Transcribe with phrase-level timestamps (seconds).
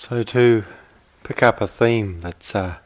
[0.00, 0.64] So, to
[1.24, 2.76] pick up a theme that's uh,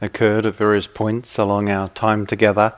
[0.00, 2.72] occurred at various points along our time together,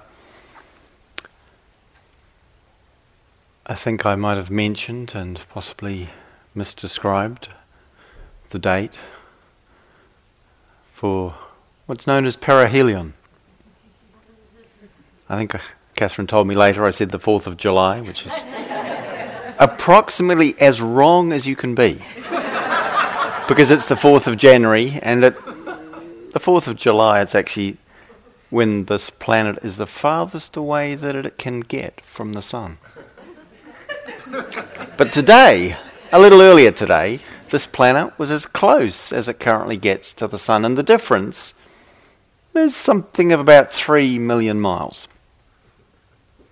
[3.64, 6.08] I think I might have mentioned and possibly
[6.56, 7.46] misdescribed
[8.50, 8.98] the date
[10.92, 11.36] for
[11.86, 13.12] what's known as perihelion.
[15.28, 15.60] I think uh,
[15.94, 18.34] Catherine told me later I said the 4th of July, which is
[19.60, 22.02] approximately as wrong as you can be
[23.46, 27.76] because it's the 4th of January, and at the 4th of July, it's actually
[28.48, 32.78] when this planet is the farthest away that it can get from the sun.
[34.96, 35.76] but today,
[36.10, 40.38] a little earlier today, this planet was as close as it currently gets to the
[40.38, 41.52] sun, and the difference
[42.54, 45.06] is something of about 3 million miles.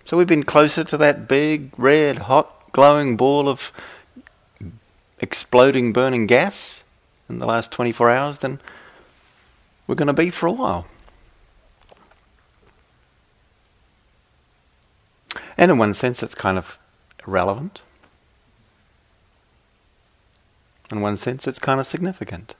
[0.05, 3.71] So we've been closer to that big, red, hot, glowing ball of
[5.19, 6.82] exploding, burning gas
[7.29, 8.59] in the last 24 hours than
[9.87, 10.85] we're going to be for a while.
[15.57, 16.77] And in one sense, it's kind of
[17.27, 17.81] irrelevant.
[20.91, 22.55] In one sense, it's kind of significant.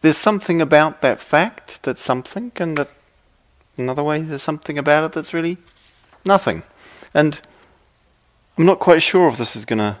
[0.00, 2.90] There's something about that fact that's something, and that
[3.76, 5.56] another way, there's something about it that's really
[6.24, 6.62] nothing.
[7.12, 7.40] And
[8.56, 9.96] I'm not quite sure if this is going to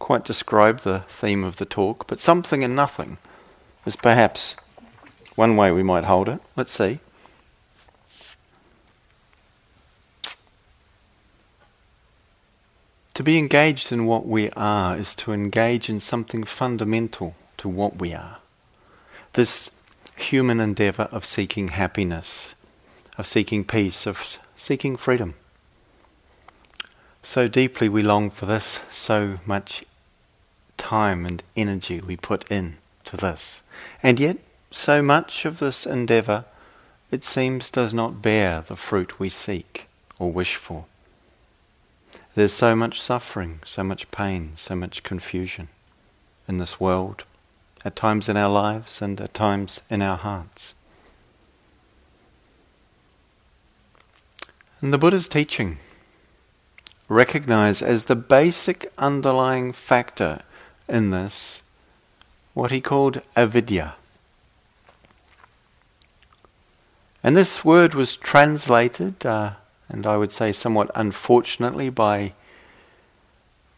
[0.00, 3.18] quite describe the theme of the talk, but something and nothing
[3.86, 4.56] is perhaps
[5.36, 6.40] one way we might hold it.
[6.56, 6.98] Let's see.
[13.14, 17.96] To be engaged in what we are is to engage in something fundamental to what
[17.96, 18.38] we are.
[19.34, 19.70] This
[20.16, 22.54] human endeavor of seeking happiness,
[23.18, 25.34] of seeking peace, of seeking freedom.
[27.22, 29.84] So deeply we long for this, so much
[30.80, 33.60] time and energy we put in to this.
[34.02, 34.38] And yet,
[34.70, 36.46] so much of this endeavour,
[37.10, 39.86] it seems, does not bear the fruit we seek
[40.18, 40.86] or wish for.
[42.34, 45.68] There's so much suffering, so much pain, so much confusion
[46.48, 47.24] in this world,
[47.84, 50.74] at times in our lives and at times in our hearts.
[54.80, 55.76] And the Buddha's teaching
[57.08, 60.42] recognize as the basic underlying factor
[60.90, 61.62] in this
[62.52, 63.94] what he called avidya.
[67.22, 69.52] And this word was translated, uh,
[69.88, 72.32] and I would say somewhat unfortunately, by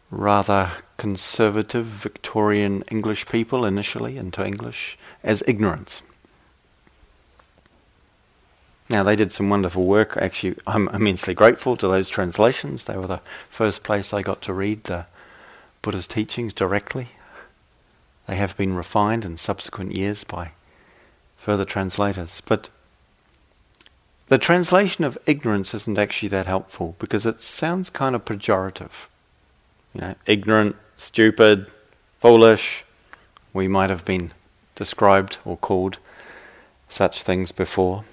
[0.09, 6.01] rather conservative Victorian English people initially into English as ignorance.
[8.89, 10.17] Now, they did some wonderful work.
[10.17, 12.85] Actually, I'm immensely grateful to those translations.
[12.85, 15.05] They were the first place I got to read the
[15.83, 17.09] Buddha's teachings directly.
[18.25, 20.53] They have been refined in subsequent years by
[21.37, 22.41] further translators.
[22.45, 22.69] But
[24.29, 29.07] the translation of ignorance isn't actually that helpful because it sounds kind of pejorative.
[29.93, 31.67] You know, ignorant, stupid,
[32.19, 32.85] foolish.
[33.51, 34.31] We might have been
[34.75, 35.97] described or called
[36.87, 38.05] such things before.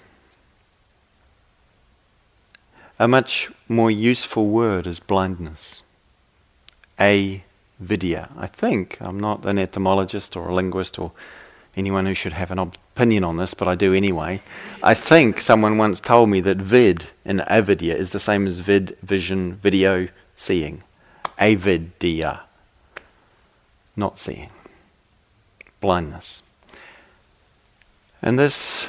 [2.99, 5.83] A much more useful word is blindness.
[6.99, 7.45] A
[7.81, 8.29] vidya.
[8.37, 11.13] I think, I'm not an etymologist or a linguist or
[11.77, 14.43] anyone who should have an opinion on this, but I do anyway.
[14.83, 18.97] I think someone once told me that vid in avidya is the same as vid,
[19.03, 20.83] vision, video, seeing.
[21.39, 22.43] Avidya,
[23.97, 24.51] not seeing.
[25.81, 26.43] Blindness.
[28.21, 28.89] And this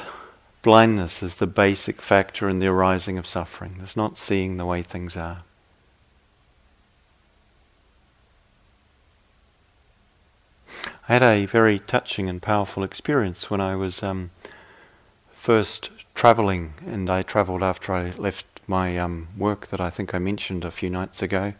[0.60, 3.78] blindness is the basic factor in the arising of suffering.
[3.80, 5.44] It's not seeing the way things are.
[11.08, 14.30] I had a very touching and powerful experience when I was um,
[15.32, 20.18] first traveling, and I traveled after I left my um, work that I think I
[20.18, 21.54] mentioned a few nights ago.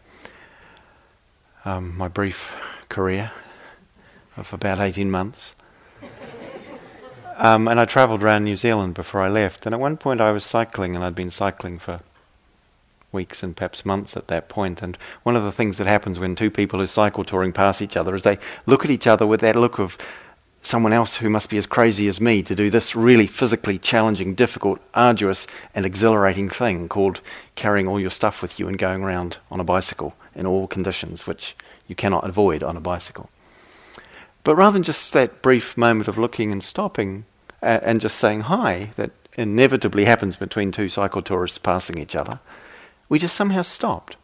[1.65, 2.55] Um, my brief
[2.87, 3.31] career
[4.37, 5.55] of about 18 months.
[7.35, 9.65] Um, and I travelled around New Zealand before I left.
[9.65, 11.99] And at one point I was cycling, and I'd been cycling for
[13.13, 14.81] weeks and perhaps months at that point.
[14.81, 17.95] And one of the things that happens when two people who cycle touring pass each
[17.95, 19.97] other is they look at each other with that look of
[20.63, 24.33] someone else who must be as crazy as me to do this really physically challenging,
[24.33, 25.45] difficult, arduous,
[25.75, 27.19] and exhilarating thing called
[27.55, 31.27] carrying all your stuff with you and going around on a bicycle in all conditions,
[31.27, 31.55] which
[31.87, 33.29] you cannot avoid on a bicycle.
[34.43, 37.25] But rather than just that brief moment of looking and stopping
[37.61, 42.39] uh, and just saying hi, that inevitably happens between two cycle tourists passing each other,
[43.09, 44.15] we just somehow stopped.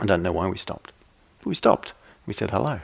[0.00, 0.92] I don't know why we stopped.
[1.38, 1.92] But we stopped.
[2.26, 2.80] We said hello.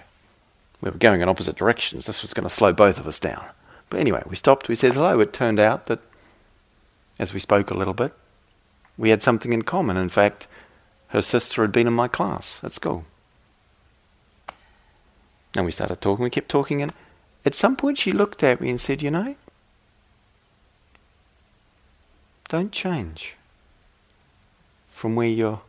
[0.80, 2.06] We were going in opposite directions.
[2.06, 3.44] This was going to slow both of us down.
[3.90, 5.18] But anyway, we stopped, we said hello.
[5.20, 6.00] It turned out that,
[7.18, 8.12] as we spoke a little bit,
[8.96, 9.96] we had something in common.
[9.96, 10.46] In fact,
[11.08, 13.04] her sister had been in my class at school.
[15.54, 16.92] And we started talking, we kept talking, and
[17.44, 19.36] at some point she looked at me and said, You know,
[22.48, 23.34] don't change
[24.98, 25.60] from where you're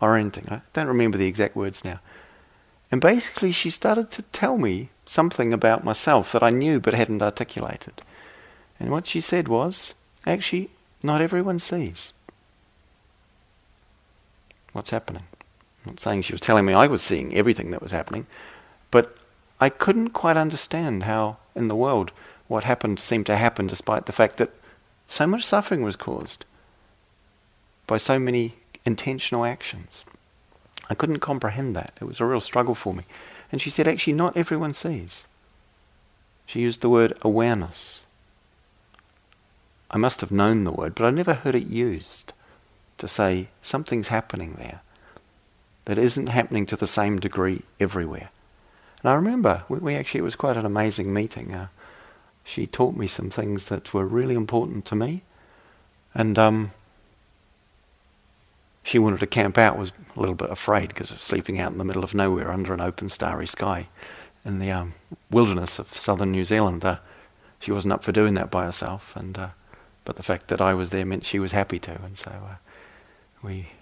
[0.00, 0.46] orienting.
[0.50, 2.00] I don't remember the exact words now.
[2.90, 7.22] And basically, she started to tell me something about myself that I knew but hadn't
[7.22, 8.00] articulated.
[8.80, 9.92] And what she said was,
[10.26, 10.70] actually,
[11.02, 12.14] not everyone sees
[14.72, 15.24] what's happening.
[15.84, 18.26] I'm not saying she was telling me I was seeing everything that was happening,
[18.90, 19.16] but
[19.60, 22.10] I couldn't quite understand how, in the world,
[22.46, 24.50] what happened seemed to happen despite the fact that
[25.06, 26.46] so much suffering was caused
[27.86, 28.54] by so many
[28.88, 30.04] intentional actions.
[30.90, 31.92] I couldn't comprehend that.
[32.00, 33.04] It was a real struggle for me.
[33.52, 35.26] And she said, actually, not everyone sees.
[36.46, 38.04] She used the word awareness.
[39.90, 42.32] I must have known the word, but I never heard it used
[42.96, 44.80] to say something's happening there
[45.84, 48.30] that isn't happening to the same degree everywhere.
[49.02, 51.54] And I remember we, we actually, it was quite an amazing meeting.
[51.54, 51.68] Uh,
[52.44, 55.22] she taught me some things that were really important to me.
[56.14, 56.70] And um,
[58.88, 61.76] she wanted to camp out, was a little bit afraid because of sleeping out in
[61.76, 63.86] the middle of nowhere under an open starry sky
[64.46, 64.94] in the um,
[65.30, 66.82] wilderness of southern New Zealand.
[66.82, 66.96] Uh,
[67.60, 69.48] she wasn't up for doing that by herself, and uh,
[70.06, 72.54] but the fact that I was there meant she was happy to, and so uh,
[73.42, 73.72] we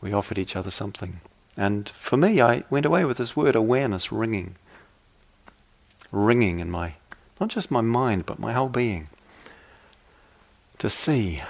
[0.00, 1.20] we offered each other something.
[1.56, 4.56] And for me, I went away with this word awareness ringing,
[6.10, 6.94] ringing in my,
[7.38, 9.08] not just my mind, but my whole being.
[10.78, 11.42] To see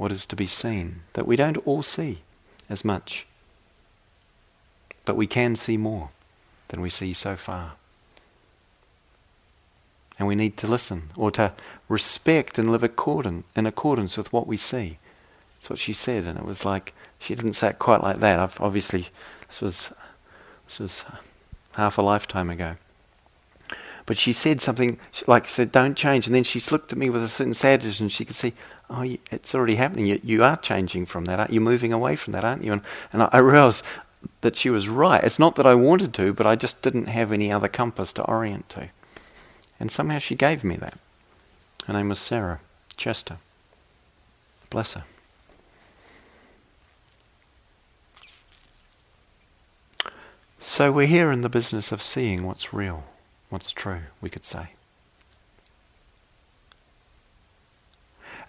[0.00, 2.20] what is to be seen, that we don't all see
[2.70, 3.26] as much,
[5.04, 6.08] but we can see more
[6.68, 7.72] than we see so far.
[10.18, 11.52] And we need to listen or to
[11.86, 14.96] respect and live accordant, in accordance with what we see.
[15.58, 18.40] That's what she said, and it was like she didn't say it quite like that.
[18.40, 19.08] I've obviously,
[19.48, 19.90] this was
[20.66, 21.04] this was
[21.72, 22.76] half a lifetime ago.
[24.06, 27.22] But she said something like said, "Don't change," and then she looked at me with
[27.22, 28.54] a certain sadness, and she could see,
[28.90, 30.06] "Oh, it's already happening.
[30.06, 31.38] You, you are changing from that.
[31.38, 32.82] Aren't you moving away from that, aren't you?" And,
[33.12, 33.84] and I, I realized
[34.42, 35.22] that she was right.
[35.24, 38.22] It's not that I wanted to, but I just didn't have any other compass to
[38.24, 38.88] orient to.
[39.78, 40.98] And somehow she gave me that.
[41.86, 42.60] Her name was Sarah
[42.96, 43.38] Chester.
[44.68, 45.04] Bless her.
[50.60, 53.04] So we're here in the business of seeing what's real,
[53.48, 54.74] what's true, we could say.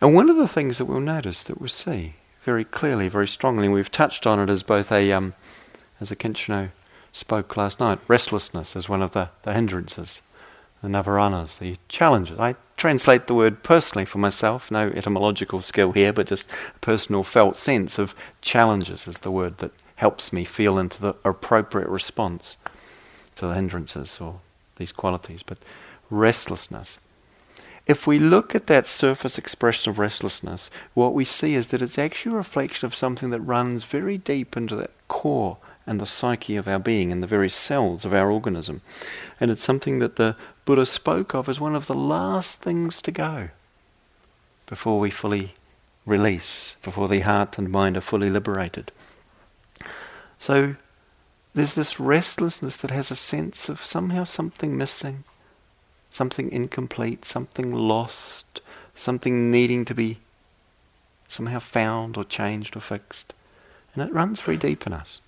[0.01, 3.65] And one of the things that we'll notice that we'll see very clearly, very strongly,
[3.65, 5.35] and we've touched on it as both a, um,
[5.99, 6.71] as Akincano
[7.13, 10.21] spoke last night, restlessness as one of the, the hindrances
[10.81, 12.39] the nivaranas, the challenges.
[12.39, 17.23] I translate the word personally for myself, no etymological skill here, but just a personal
[17.23, 22.57] felt sense of challenges is the word that helps me feel into the appropriate response
[23.35, 24.39] to the hindrances or
[24.77, 25.43] these qualities.
[25.43, 25.59] But
[26.09, 26.97] restlessness.
[27.91, 31.97] If we look at that surface expression of restlessness, what we see is that it's
[31.97, 36.55] actually a reflection of something that runs very deep into the core and the psyche
[36.55, 38.79] of our being and the very cells of our organism.
[39.41, 43.11] And it's something that the Buddha spoke of as one of the last things to
[43.11, 43.49] go
[44.67, 45.55] before we fully
[46.05, 48.93] release, before the heart and mind are fully liberated.
[50.39, 50.77] So
[51.53, 55.25] there's this restlessness that has a sense of somehow something missing,
[56.11, 58.61] something incomplete, something lost,
[58.93, 60.19] something needing to be
[61.27, 63.33] somehow found or changed or fixed.
[63.95, 65.19] And it runs very deep in us.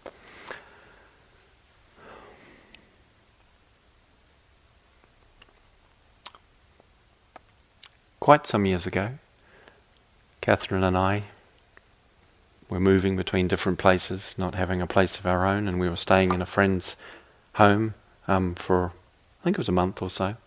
[8.24, 9.10] quite some years ago,
[10.40, 11.24] Catherine and I
[12.70, 15.98] were moving between different places, not having a place of our own, and we were
[15.98, 16.96] staying in a friend's
[17.56, 18.94] home um, for,
[19.42, 20.38] I think it was a month or so.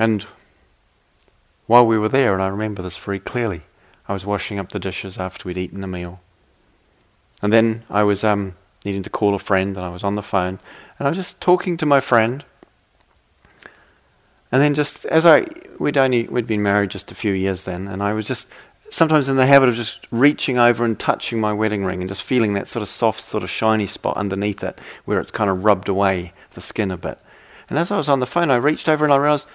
[0.00, 0.24] And
[1.66, 3.64] while we were there, and I remember this very clearly,
[4.08, 6.20] I was washing up the dishes after we'd eaten the meal.
[7.42, 10.22] And then I was um, needing to call a friend, and I was on the
[10.22, 10.58] phone,
[10.98, 12.44] and I was just talking to my friend,
[14.50, 15.46] and then just as I
[15.78, 18.48] we'd only we'd been married just a few years then, and I was just
[18.90, 22.22] sometimes in the habit of just reaching over and touching my wedding ring and just
[22.22, 25.62] feeling that sort of soft, sort of shiny spot underneath it where it's kind of
[25.62, 27.18] rubbed away the skin a bit.
[27.68, 29.46] And as I was on the phone, I reached over and I realized,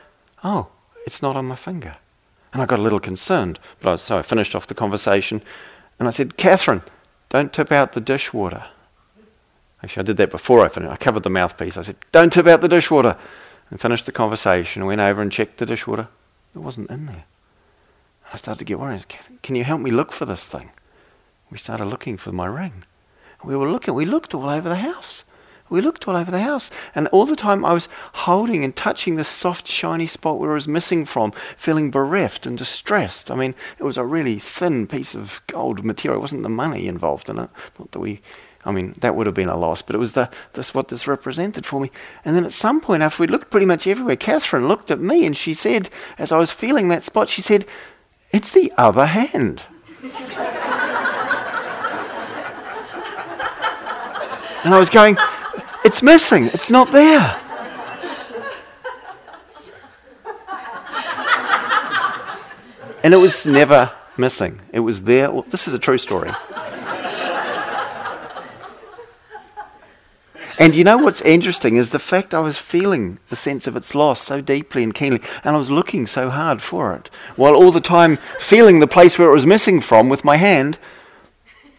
[0.45, 0.67] oh,
[1.05, 1.97] it's not on my finger.
[2.53, 3.59] And I got a little concerned.
[3.81, 5.41] But I so I finished off the conversation
[5.99, 6.83] and I said, Catherine,
[7.29, 8.65] don't tip out the dishwater.
[9.83, 10.91] Actually, I did that before I finished.
[10.91, 11.77] I covered the mouthpiece.
[11.77, 13.17] I said, Don't tip out the dishwater.
[13.69, 16.07] And finished the conversation went over and checked the dishwater.
[16.55, 17.25] It wasn't in there.
[18.31, 19.05] I started to get worried.
[19.43, 20.71] Can you help me look for this thing?
[21.49, 22.83] We started looking for my ring.
[23.43, 25.23] We were looking, we looked all over the house.
[25.69, 26.69] We looked all over the house.
[26.93, 30.55] And all the time I was holding and touching the soft, shiny spot where it
[30.55, 33.31] was missing from, feeling bereft and distressed.
[33.31, 36.19] I mean, it was a really thin piece of gold material.
[36.19, 37.49] It wasn't the money involved in it.
[37.79, 38.21] Not that we,
[38.63, 41.07] I mean, that would have been a loss, but it was the, this what this
[41.07, 41.89] represented for me.
[42.23, 45.25] And then at some point, after we looked pretty much everywhere, Catherine looked at me
[45.25, 47.65] and she said, as I was feeling that spot, she said,
[48.31, 49.63] It's the other hand.
[54.63, 55.17] and I was going,
[55.85, 56.47] it's missing.
[56.47, 57.39] It's not there.
[63.03, 64.61] And it was never missing.
[64.73, 65.29] It was there.
[65.47, 66.31] This is a true story.
[70.57, 73.93] And you know what's interesting is the fact I was feeling the sense of its
[73.93, 77.71] loss so deeply and keenly, and I was looking so hard for it, while all
[77.71, 80.79] the time feeling the place where it was missing from with my hand,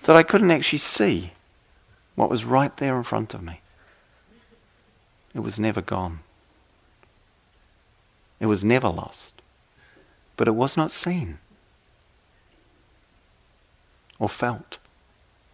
[0.03, 1.33] that I couldn't actually see
[2.15, 3.63] what was right there in front of me.
[5.37, 6.21] It was never gone.
[8.41, 9.43] It was never lost.
[10.39, 11.37] But it was not seen
[14.19, 14.79] or felt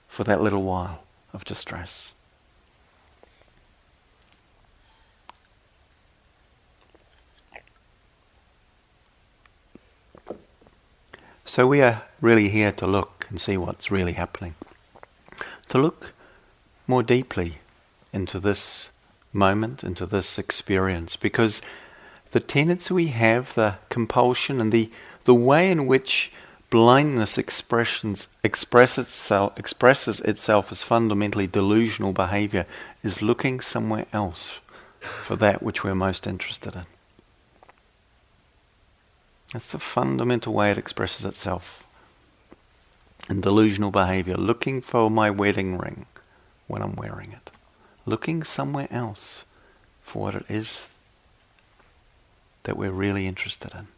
[0.07, 2.15] for that little while of distress.
[11.45, 14.55] So we are really here to look and see what's really happening.
[15.71, 16.13] To look
[16.87, 17.59] more deeply
[18.13, 18.92] into this
[19.33, 21.63] moment, into this experience, because
[22.33, 24.91] the tendency we have, the compulsion, and the,
[25.25, 26.33] the way in which
[26.71, 32.67] blindness expressions express itself, expresses itself as fundamentally delusional behavior
[33.03, 34.59] is looking somewhere else
[35.23, 36.87] for that which we're most interested in.
[39.53, 41.85] That's the fundamental way it expresses itself
[43.29, 46.07] in delusional behavior, looking for my wedding ring
[46.67, 47.52] when I'm wearing it
[48.05, 49.45] looking somewhere else
[50.03, 50.95] for what it is
[52.65, 53.89] that we're really interested in.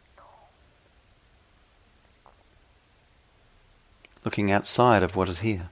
[4.23, 5.69] Looking outside of what is here.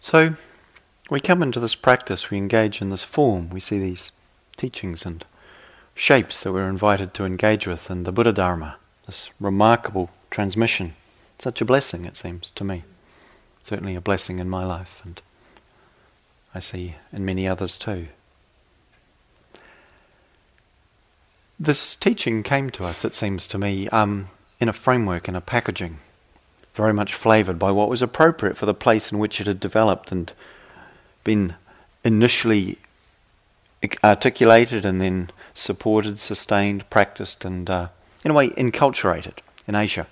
[0.00, 0.34] So,
[1.10, 4.12] we come into this practice, we engage in this form, we see these
[4.56, 5.24] teachings and
[5.94, 8.76] shapes that we're invited to engage with in the Buddha Dharma,
[9.06, 10.94] this remarkable transmission.
[11.38, 12.84] Such a blessing, it seems to me.
[13.60, 15.20] Certainly a blessing in my life, and
[16.54, 18.06] I see in many others too.
[21.58, 24.28] This teaching came to us, it seems to me, um,
[24.60, 25.98] in a framework, in a packaging,
[26.72, 30.12] very much flavoured by what was appropriate for the place in which it had developed
[30.12, 30.32] and
[31.24, 31.54] been
[32.04, 32.78] initially
[34.04, 37.88] articulated and then supported, sustained, practiced, and uh,
[38.24, 40.06] in a way enculturated in Asia.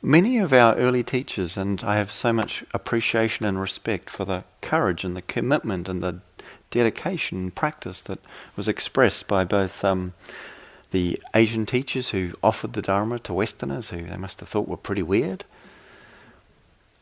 [0.00, 4.44] Many of our early teachers, and I have so much appreciation and respect for the
[4.60, 6.20] courage and the commitment and the
[6.70, 8.20] dedication and practice that
[8.56, 10.12] was expressed by both um,
[10.90, 14.76] the Asian teachers who offered the Dharma to Westerners, who they must have thought were
[14.76, 15.44] pretty weird,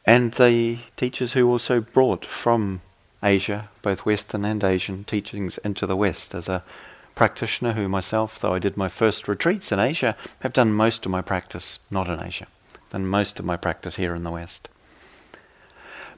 [0.06, 2.80] and the teachers who also brought from
[3.22, 6.34] Asia, both Western and Asian teachings into the West.
[6.34, 6.62] As a
[7.16, 11.10] practitioner who myself, though I did my first retreats in Asia, have done most of
[11.10, 12.46] my practice not in Asia,
[12.90, 14.68] done most of my practice here in the West.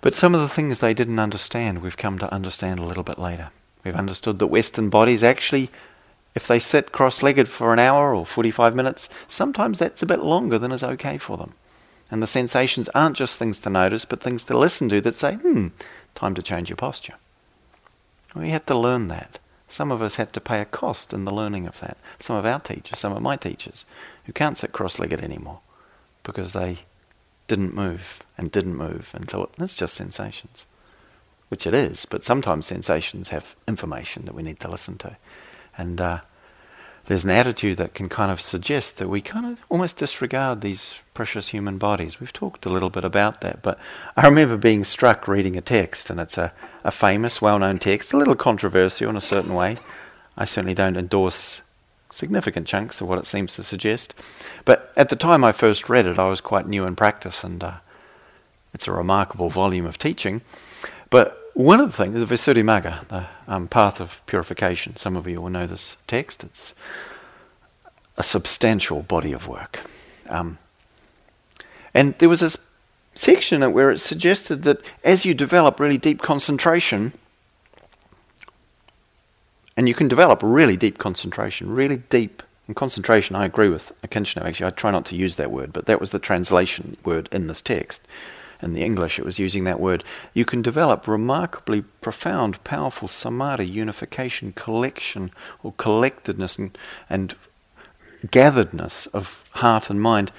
[0.01, 3.19] But some of the things they didn't understand, we've come to understand a little bit
[3.19, 3.51] later.
[3.85, 5.71] We've understood that Western bodies actually,
[6.35, 10.21] if they sit cross legged for an hour or 45 minutes, sometimes that's a bit
[10.21, 11.55] longer than is okay for them.
[12.11, 15.35] And the sensations aren't just things to notice, but things to listen to that say,
[15.35, 15.69] hmm,
[16.15, 17.15] time to change your posture.
[18.35, 19.39] We had to learn that.
[19.69, 21.99] Some of us had to pay a cost in the learning of that.
[22.19, 23.85] Some of our teachers, some of my teachers,
[24.25, 25.61] who can't sit cross legged anymore
[26.23, 26.79] because they
[27.47, 30.67] didn't move and didn't move and thought, that's just sensations.
[31.49, 35.17] Which it is, but sometimes sensations have information that we need to listen to.
[35.77, 36.21] And uh,
[37.07, 40.95] there's an attitude that can kind of suggest that we kind of almost disregard these
[41.19, 42.21] precious human bodies.
[42.21, 43.77] We've talked a little bit about that, but
[44.17, 46.53] I remember being struck reading a text, and it's a,
[46.85, 49.79] a famous, well known text, a little controversial in a certain way.
[50.37, 51.63] I certainly don't endorse
[52.13, 54.15] significant chunks of what it seems to suggest.
[54.65, 57.65] But at the time I first read it, I was quite new in practice, and
[57.65, 57.73] uh,
[58.73, 60.43] it's a remarkable volume of teaching.
[61.11, 65.41] But one of the things, the Visuddhimagga, the um, path of purification, some of you
[65.43, 66.75] will know this text, it's
[68.17, 69.81] a substantial body of work.
[70.29, 70.59] Um,
[71.99, 72.53] and there was a
[73.17, 77.13] section where it suggested that as you develop really deep concentration,
[79.77, 84.45] and you can develop really deep concentration, really deep and concentration, I agree with Akincano.
[84.45, 87.49] Actually, I try not to use that word, but that was the translation word in
[87.49, 88.01] this text.
[88.63, 90.05] In the English, it was using that word.
[90.35, 95.33] You can develop remarkably profound, powerful samadhi, unification, collection,
[95.65, 96.79] or collectedness, and,
[97.11, 97.35] and
[98.31, 100.31] gatheredness of heart and mind,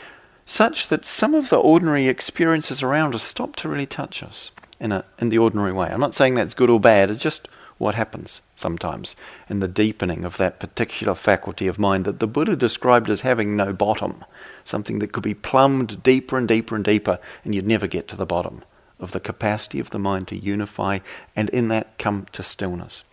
[0.50, 4.92] such that some of the ordinary experiences around us stop to really touch us in,
[4.92, 5.90] a, in the ordinary way.
[5.90, 9.16] I'm not saying that's good or bad, it's just what happens sometimes
[9.48, 13.56] in the deepening of that particular faculty of mind that the Buddha described as having
[13.56, 14.26] no bottom,
[14.66, 18.18] something that could be plumbed deeper and deeper and deeper, and you'd never get to
[18.18, 18.64] the bottom
[19.00, 20.98] of the capacity of the mind to unify
[21.36, 23.04] and in that come to stillness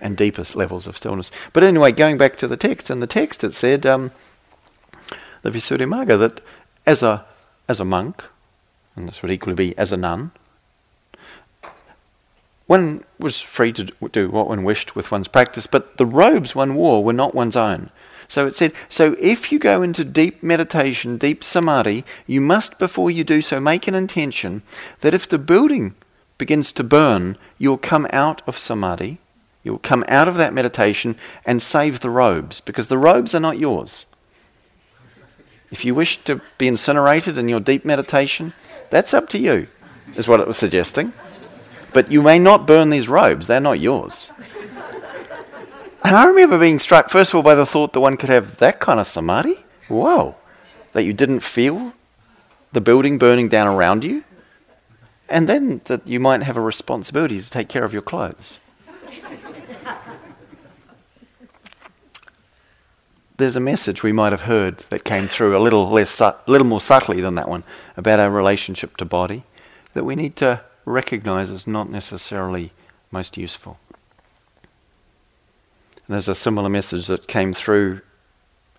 [0.00, 1.30] and deepest levels of stillness.
[1.52, 4.10] But anyway, going back to the text, in the text it said, um,
[5.42, 6.40] the Visuddhimagga, that
[6.86, 7.24] as a,
[7.68, 8.24] as a monk,
[8.96, 10.32] and this would equally be as a nun,
[12.66, 16.74] one was free to do what one wished with one's practice, but the robes one
[16.74, 17.90] wore were not one's own.
[18.28, 23.10] So it said, so if you go into deep meditation, deep samadhi, you must, before
[23.10, 24.62] you do so, make an intention
[25.00, 25.94] that if the building
[26.38, 29.18] begins to burn, you'll come out of samadhi
[29.62, 33.58] You'll come out of that meditation and save the robes because the robes are not
[33.58, 34.06] yours.
[35.72, 38.52] If you wish to be incinerated in your deep meditation,
[38.90, 39.68] that's up to you,
[40.14, 41.14] is what it was suggesting.
[41.94, 44.30] But you may not burn these robes, they're not yours.
[46.04, 48.58] And I remember being struck, first of all, by the thought that one could have
[48.58, 49.64] that kind of samadhi.
[49.88, 50.34] Whoa.
[50.92, 51.94] That you didn't feel
[52.72, 54.24] the building burning down around you.
[55.28, 58.60] And then that you might have a responsibility to take care of your clothes.
[63.36, 66.66] There's a message we might have heard that came through a little less, a little
[66.66, 67.64] more subtly than that one
[67.96, 69.44] about our relationship to body
[69.94, 72.72] that we need to recognize as not necessarily
[73.10, 73.78] most useful.
[76.06, 78.00] And there's a similar message that came through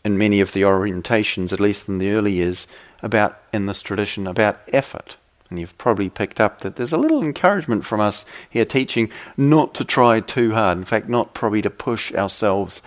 [0.03, 2.67] in many of the orientations, at least in the early years,
[3.01, 5.17] about in this tradition about effort.
[5.49, 9.73] And you've probably picked up that there's a little encouragement from us here teaching not
[9.75, 10.77] to try too hard.
[10.77, 12.81] In fact, not probably to push ourselves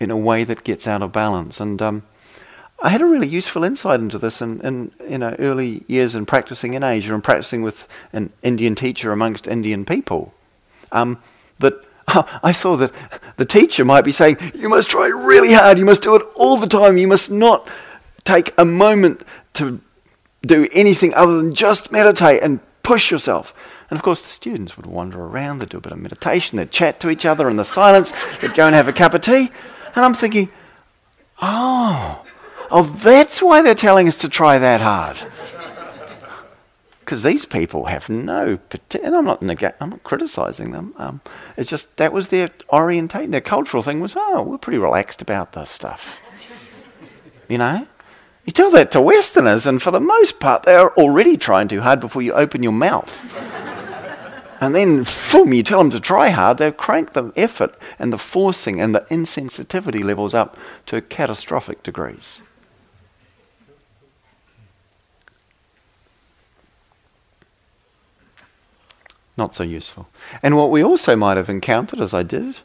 [0.00, 1.60] in a way that gets out of balance.
[1.60, 2.02] And um,
[2.82, 6.26] I had a really useful insight into this in, in you know, early years in
[6.26, 10.34] practicing in Asia and practicing with an Indian teacher amongst Indian people.
[10.92, 11.22] Um,
[11.60, 11.74] that
[12.42, 12.92] I saw that
[13.36, 16.56] the teacher might be saying, You must try really hard, you must do it all
[16.56, 17.68] the time, you must not
[18.24, 19.22] take a moment
[19.54, 19.80] to
[20.42, 23.54] do anything other than just meditate and push yourself.
[23.90, 26.70] And of course, the students would wander around, they'd do a bit of meditation, they'd
[26.70, 29.50] chat to each other in the silence, they'd go and have a cup of tea.
[29.94, 30.50] And I'm thinking,
[31.40, 32.24] oh,
[32.70, 35.22] oh, that's why they're telling us to try that hard.
[37.00, 38.58] Because these people have no,
[39.02, 40.94] and I'm not nega- I'm not criticizing them.
[40.96, 41.20] Um,
[41.56, 45.52] it's just that was their orientation, their cultural thing was, oh, we're pretty relaxed about
[45.52, 46.20] this stuff.
[47.46, 47.86] You know,
[48.46, 52.00] you tell that to Westerners, and for the most part, they're already trying too hard
[52.00, 53.22] before you open your mouth.
[54.64, 58.16] And then, boom, you tell them to try hard, they'll crank the effort and the
[58.16, 62.40] forcing and the insensitivity levels up to catastrophic degrees.
[69.36, 70.08] Not so useful.
[70.42, 72.60] And what we also might have encountered, as I did,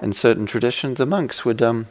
[0.00, 1.60] in certain traditions, the monks would.
[1.60, 1.88] Um,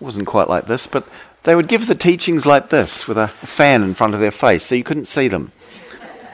[0.00, 1.06] wasn't quite like this, but
[1.48, 4.66] they would give the teachings like this with a fan in front of their face
[4.66, 5.50] so you couldn't see them.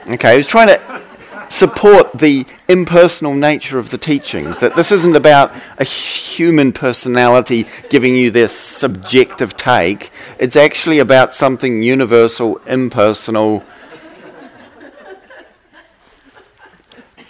[0.07, 1.01] Okay, he was trying to
[1.47, 8.13] support the impersonal nature of the teachings, that this isn't about a human personality giving
[8.13, 13.63] you their subjective take, it's actually about something universal, impersonal.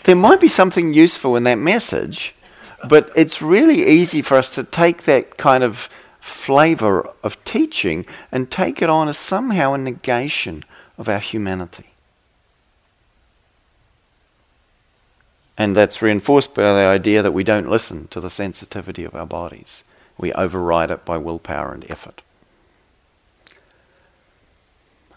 [0.05, 2.33] There might be something useful in that message,
[2.89, 5.87] but it's really easy for us to take that kind of
[6.25, 10.63] flavour of teaching and take it on as somehow a negation
[10.97, 11.91] of our humanity.
[15.55, 19.27] And that's reinforced by the idea that we don't listen to the sensitivity of our
[19.27, 19.83] bodies.
[20.17, 22.23] We override it by willpower and effort.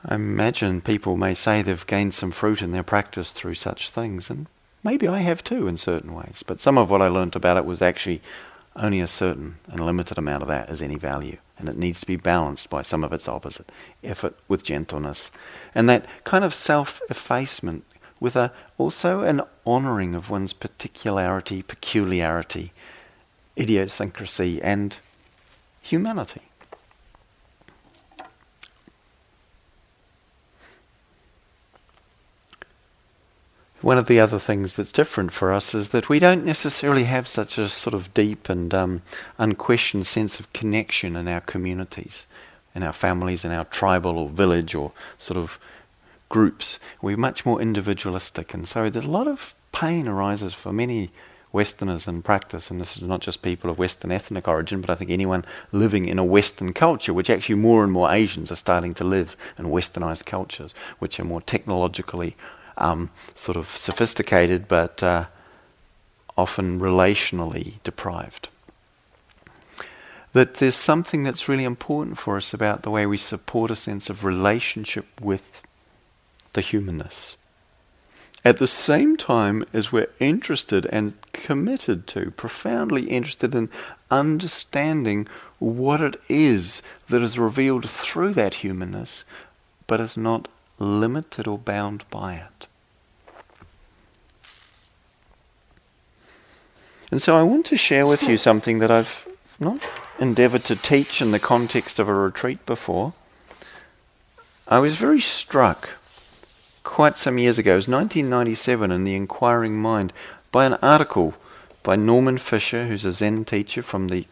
[0.05, 4.29] I imagine people may say they've gained some fruit in their practice through such things,
[4.29, 4.47] and
[4.85, 6.44] maybe I have too in certain ways.
[6.47, 8.21] But some of what I learnt about it was actually
[8.79, 12.07] only a certain and limited amount of that is any value and it needs to
[12.07, 13.71] be balanced by some of its opposite
[14.05, 15.31] effort with gentleness.
[15.75, 17.85] And that kind of self effacement
[18.21, 22.73] with a, also an honouring of one's particularity, peculiarity,
[23.57, 24.99] idiosyncrasy, and
[25.83, 26.43] humanity.
[33.81, 37.29] One of the other things that's different for us is that we don't necessarily have
[37.29, 39.03] such a sort of deep and um,
[39.38, 42.27] unquestioned sense of connection in our communities,
[42.75, 45.61] in our families, in our tribal or village or sort of
[46.29, 46.81] groups.
[47.01, 51.11] We're much more individualistic, and so there's a lot of pain arises for many
[51.53, 54.97] Westerners in practice, and this is not just people of Western ethnic origin, but I
[54.97, 58.93] think anyone living in a Western culture, which actually more and more Asians are starting
[58.95, 62.37] to live in Westernized cultures, which are more technologically
[62.79, 65.27] um, sort of sophisticated, but uh,
[66.37, 68.49] often relationally deprived.
[70.33, 74.09] That there's something that's really important for us about the way we support a sense
[74.09, 75.62] of relationship with
[76.53, 77.37] the humanness.
[78.45, 83.69] At the same time as we're interested and committed to, profoundly interested in
[84.11, 85.27] understanding
[85.59, 89.25] what it is that is revealed through that humanness,
[89.88, 90.47] but is not
[90.79, 92.68] limited or bound by it.
[97.11, 99.27] And so I want to share with you something that I've
[99.59, 99.81] not
[100.18, 103.14] endeavored to teach in the context of a retreat before.
[104.66, 105.90] I was very struck
[106.88, 110.11] quite some years ago, it was 1997 in The Inquiring Mind,
[110.51, 111.35] by an article
[111.83, 114.27] by Norman Fischer, who's a Zen teacher from the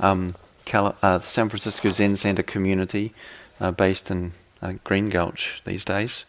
[0.00, 0.34] um,
[0.72, 3.14] uh, San Francisco Zen Center community
[3.60, 6.24] uh, based in uh, Green Gulch these days.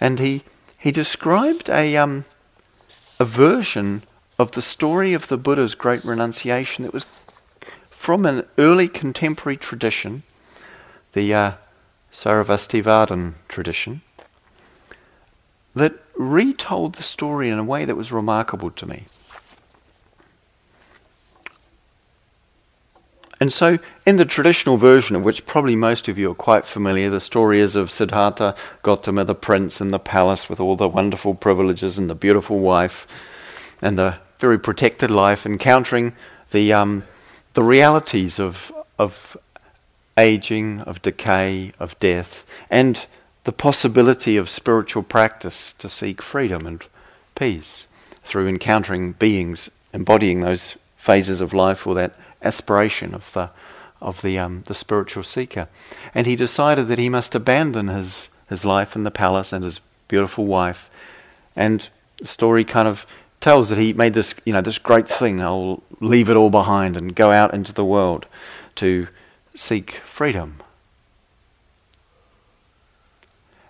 [0.00, 0.44] And he,
[0.78, 2.24] he described a, um,
[3.20, 4.02] a version
[4.38, 7.06] of the story of the Buddha's great renunciation that was
[7.90, 10.22] from an early contemporary tradition,
[11.12, 11.52] the uh,
[12.12, 14.02] Sarvastivadin tradition,
[15.74, 19.06] that retold the story in a way that was remarkable to me.
[23.40, 27.08] And so, in the traditional version, of which probably most of you are quite familiar,
[27.08, 31.34] the story is of Siddhartha Gautama, the prince in the palace with all the wonderful
[31.34, 33.06] privileges and the beautiful wife
[33.80, 36.12] and the very protected life, encountering
[36.50, 37.04] the, um,
[37.54, 39.36] the realities of, of
[40.16, 43.06] aging, of decay, of death, and
[43.44, 46.84] the possibility of spiritual practice to seek freedom and
[47.34, 47.86] peace
[48.22, 53.50] through encountering beings embodying those phases of life or that aspiration of the
[54.00, 55.68] of the um, the spiritual seeker,
[56.14, 59.80] and he decided that he must abandon his his life in the palace and his
[60.06, 60.88] beautiful wife,
[61.56, 63.06] and the story kind of
[63.40, 65.40] tells that he made this, you know, this great thing.
[65.40, 68.26] I'll leave it all behind and go out into the world
[68.76, 69.08] to
[69.54, 70.60] seek freedom.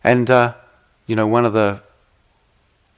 [0.02, 0.54] And, uh,
[1.06, 1.82] you know, one of the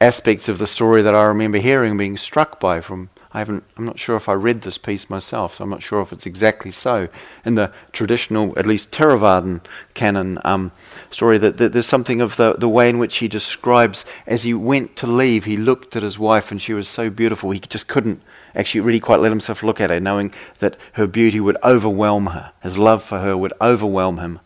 [0.01, 3.85] aspects of the story that I remember hearing, being struck by from I haven't, I'm
[3.85, 6.73] not sure if I read this piece myself, so I'm not sure if it's exactly
[6.73, 7.09] so.
[7.45, 9.61] In the traditional, at least Theravadan
[9.95, 10.73] canon um,
[11.11, 14.53] story, that, that, there's something of the, the way in which he describes as he
[14.53, 17.87] went to leave, he looked at his wife and she was so beautiful, he just
[17.87, 18.21] couldn't
[18.57, 22.51] actually really quite let himself look at her, knowing that her beauty would overwhelm her.
[22.65, 24.41] His love for her would overwhelm him,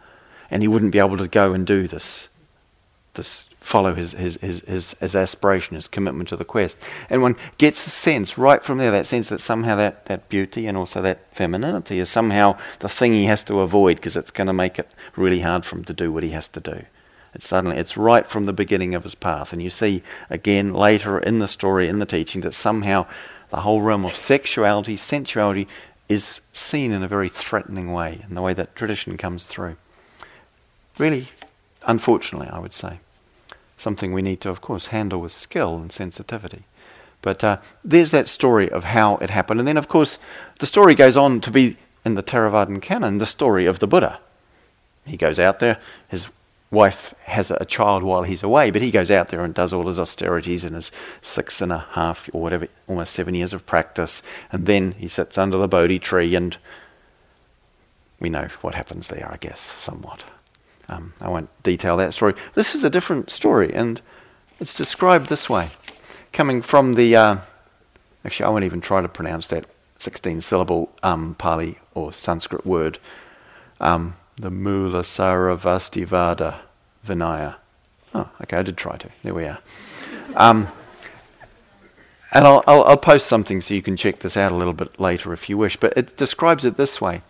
[0.50, 2.28] and he wouldn't be able to go and do this,
[3.14, 6.78] this follow his, his, his, his, his aspiration, his commitment to the quest.
[7.08, 10.66] And one gets a sense right from there, that sense that somehow that, that beauty
[10.66, 14.48] and also that femininity is somehow the thing he has to avoid because it's going
[14.48, 16.84] to make it really hard for him to do what he has to do.
[17.32, 19.54] It's suddenly, it's right from the beginning of his path.
[19.54, 23.06] And you see again later in the story, in the teaching, that somehow
[23.48, 25.66] the whole realm of sexuality, sensuality,
[26.06, 29.76] is seen in a very threatening way, in the way that tradition comes through.
[30.98, 31.28] Really,
[31.86, 32.98] unfortunately, I would say
[33.84, 36.64] something we need to, of course, handle with skill and sensitivity.
[37.22, 39.60] But uh, there's that story of how it happened.
[39.60, 40.18] And then, of course,
[40.58, 44.18] the story goes on to be, in the Theravadan canon, the story of the Buddha.
[45.06, 46.28] He goes out there, his
[46.70, 49.86] wife has a child while he's away, but he goes out there and does all
[49.86, 50.90] his austerities in his
[51.22, 54.22] six and a half or whatever, almost seven years of practice.
[54.50, 56.56] And then he sits under the Bodhi tree, and
[58.18, 60.24] we know what happens there, I guess, somewhat.
[60.88, 62.34] Um, I won't detail that story.
[62.54, 64.00] This is a different story, and
[64.60, 65.70] it's described this way.
[66.32, 67.36] Coming from the, uh,
[68.24, 69.64] actually, I won't even try to pronounce that
[69.98, 72.98] 16 syllable um, Pali or Sanskrit word,
[73.80, 76.56] um, the Mula Sarvastivada
[77.06, 77.56] Vinaya.
[78.14, 79.08] Oh, okay, I did try to.
[79.22, 79.58] There we are.
[80.36, 80.68] Um,
[82.32, 85.00] and I'll, I'll, I'll post something so you can check this out a little bit
[85.00, 87.22] later if you wish, but it describes it this way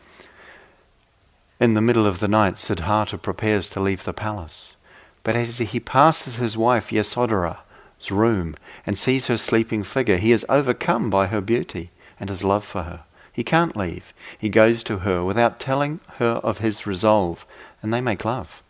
[1.65, 4.77] In the middle of the night, Siddhartha prepares to leave the palace.
[5.23, 10.45] But as he passes his wife Yasodhara's room and sees her sleeping figure, he is
[10.51, 13.05] overcome by her beauty and his love for her.
[13.33, 14.13] He can't leave.
[14.37, 17.47] He goes to her without telling her of his resolve,
[17.81, 18.63] and they make love,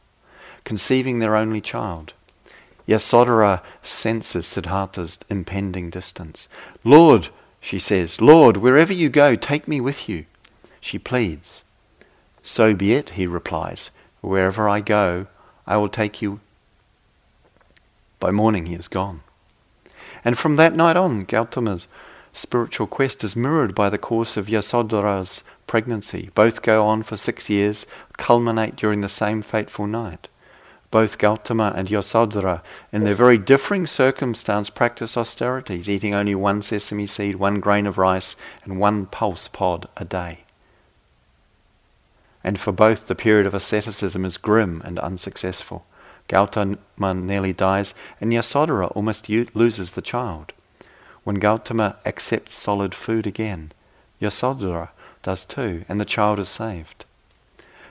[0.62, 2.12] conceiving their only child.
[2.86, 6.48] Yasodhara senses Siddhartha's impending distance.
[6.84, 7.30] Lord,
[7.60, 10.26] she says, Lord, wherever you go, take me with you.
[10.80, 11.63] She pleads.
[12.44, 13.90] So be it, he replies.
[14.20, 15.26] Wherever I go,
[15.66, 16.40] I will take you.
[18.20, 19.22] By morning, he is gone.
[20.24, 21.88] And from that night on, Gautama's
[22.34, 26.30] spiritual quest is mirrored by the course of Yasodhara's pregnancy.
[26.34, 27.86] Both go on for six years,
[28.18, 30.28] culminate during the same fateful night.
[30.90, 37.06] Both Gautama and Yasodhara, in their very differing circumstance, practice austerities, eating only one sesame
[37.06, 40.43] seed, one grain of rice, and one pulse pod a day.
[42.44, 45.86] And for both, the period of asceticism is grim and unsuccessful.
[46.28, 46.76] Gautama
[47.14, 50.52] nearly dies, and Yasodhara almost loses the child.
[51.24, 53.72] When Gautama accepts solid food again,
[54.20, 54.90] Yasodhara
[55.22, 57.06] does too, and the child is saved.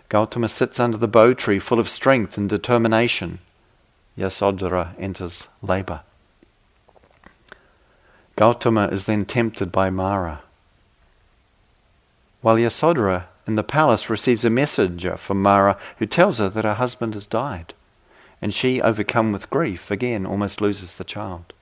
[0.09, 3.39] Gautama sits under the bo tree full of strength and determination.
[4.15, 6.01] Yasodhara enters labor.
[8.35, 10.41] Gautama is then tempted by Mara.
[12.41, 16.75] While Yasodhara in the palace receives a messenger from Mara who tells her that her
[16.75, 17.73] husband has died,
[18.41, 21.53] and she, overcome with grief, again almost loses the child.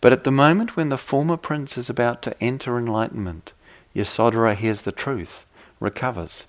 [0.00, 3.52] But at the moment when the former prince is about to enter enlightenment,
[3.94, 5.46] Yasodhara hears the truth,
[5.80, 6.44] recovers,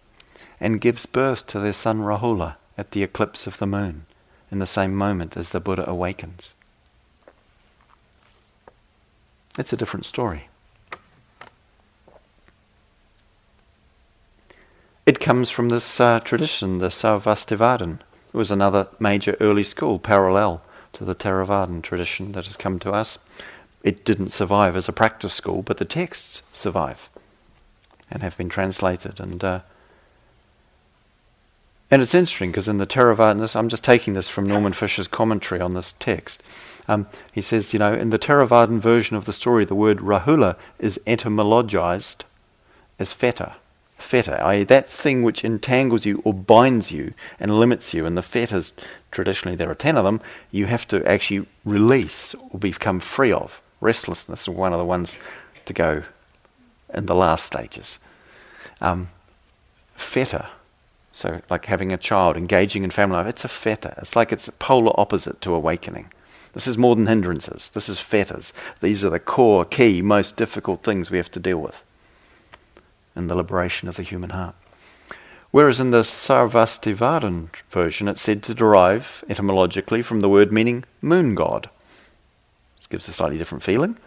[0.59, 4.05] and gives birth to their son Rahula at the eclipse of the moon,
[4.51, 6.53] in the same moment as the Buddha awakens.
[9.57, 10.49] It's a different story.
[15.07, 18.01] It comes from this uh, tradition, the Sarvastivadin.
[18.01, 22.91] It was another major early school parallel to the Theravadan tradition that has come to
[22.91, 23.17] us.
[23.83, 27.09] It didn't survive as a practice school, but the texts survive
[28.11, 29.21] and have been translated.
[29.21, 29.61] And uh,
[31.89, 35.61] and it's interesting because in the Theravada, I'm just taking this from Norman Fischer's commentary
[35.61, 36.43] on this text.
[36.89, 40.57] Um, he says, you know, in the Theravadan version of the story, the word Rahula
[40.79, 42.25] is etymologized
[42.99, 43.53] as fetter.
[43.97, 48.05] Fetter, i.e., that thing which entangles you or binds you and limits you.
[48.05, 48.73] And the fetters,
[49.11, 53.61] traditionally there are ten of them, you have to actually release or become free of.
[53.81, 55.17] Restlessness is one of the ones
[55.65, 56.03] to go
[56.93, 57.99] in the last stages.
[58.79, 59.09] Um,
[59.95, 60.47] fetter
[61.17, 63.95] so, like having a child, engaging in family life, it's a fetter.
[63.97, 66.11] It's like it's a polar opposite to awakening.
[66.53, 67.71] This is more than hindrances.
[67.71, 68.53] This is fetters.
[68.81, 71.83] These are the core, key, most difficult things we have to deal with
[73.17, 74.55] in the liberation of the human heart.
[75.51, 81.35] Whereas in the Sarvastivadin version, it's said to derive etymologically from the word meaning moon
[81.35, 81.69] god.
[82.75, 83.97] This gives a slightly different feeling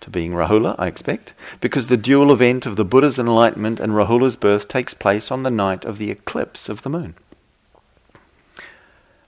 [0.00, 4.36] to being Rahula, I expect, because the dual event of the Buddha's enlightenment and Rahula's
[4.36, 7.14] birth takes place on the night of the eclipse of the moon.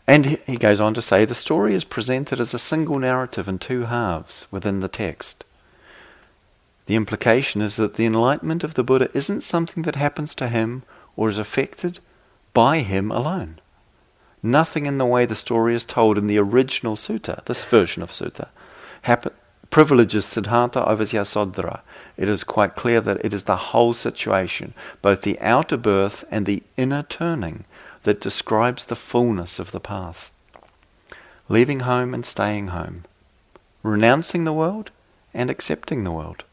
[0.07, 3.59] And he goes on to say the story is presented as a single narrative in
[3.59, 5.45] two halves within the text.
[6.87, 10.85] The implication is that the enlightenment of the Buddha isn't something that happens to him
[11.17, 11.99] or is affected
[12.53, 13.61] by him alone.
[14.43, 18.11] Nothing in the way the story is told in the original sutta, this version of
[18.11, 18.49] sutta,
[19.03, 19.33] happen,
[19.71, 21.81] privileges Siddhartha over Yasodhara,
[22.17, 24.73] it is quite clear that it is the whole situation,
[25.03, 27.65] both the outer birth and the inner turning,
[28.05, 30.31] that describes the fullness of the path.
[31.49, 33.05] Leaving home and staying home,
[33.83, 34.91] renouncing the world
[35.35, 36.45] and accepting the world,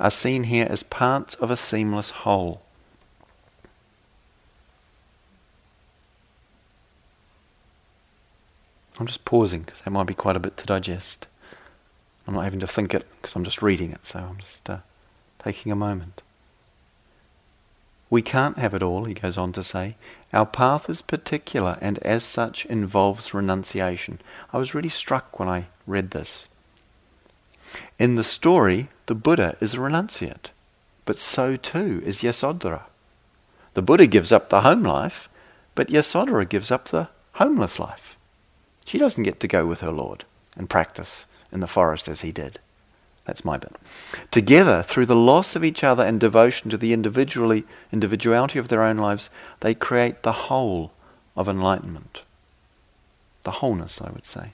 [0.00, 2.62] are seen here as parts of a seamless whole.
[8.98, 11.26] I'm just pausing because that might be quite a bit to digest.
[12.26, 14.78] I'm not having to think it because I'm just reading it, so I'm just uh,
[15.38, 16.22] taking a moment.
[18.10, 19.96] We can't have it all, he goes on to say.
[20.32, 24.20] Our path is particular and as such involves renunciation.
[24.52, 26.48] I was really struck when I read this.
[28.00, 30.52] In the story, the Buddha is a renunciate,
[31.04, 32.84] but so too is Yasodhara.
[33.74, 35.28] The Buddha gives up the home life,
[35.74, 38.16] but Yasodhara gives up the homeless life.
[38.86, 40.24] She doesn't get to go with her Lord
[40.56, 42.58] and practice in the forest as he did.
[43.26, 43.76] That's my bit.
[44.30, 48.82] Together, through the loss of each other and devotion to the individually individuality of their
[48.82, 49.28] own lives,
[49.60, 50.90] they create the whole
[51.36, 52.22] of enlightenment.
[53.42, 54.52] The wholeness, I would say.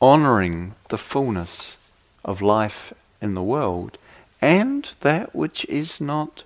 [0.00, 1.76] Honoring the fullness
[2.24, 3.98] of life in the world
[4.40, 6.44] and that which is not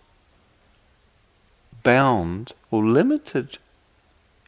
[1.83, 3.59] bound or limited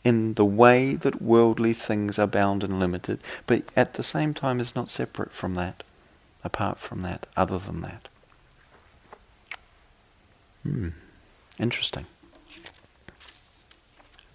[0.03, 4.61] in the way that worldly things are bound and limited, but at the same time
[4.61, 5.83] is not separate from that,
[6.43, 8.09] apart from that, other than that.
[10.63, 10.91] Hmm.
[11.59, 12.07] Interesting.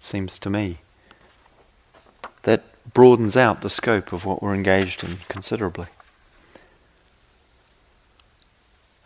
[0.00, 0.78] Seems to me
[2.92, 5.86] broadens out the scope of what we're engaged in considerably.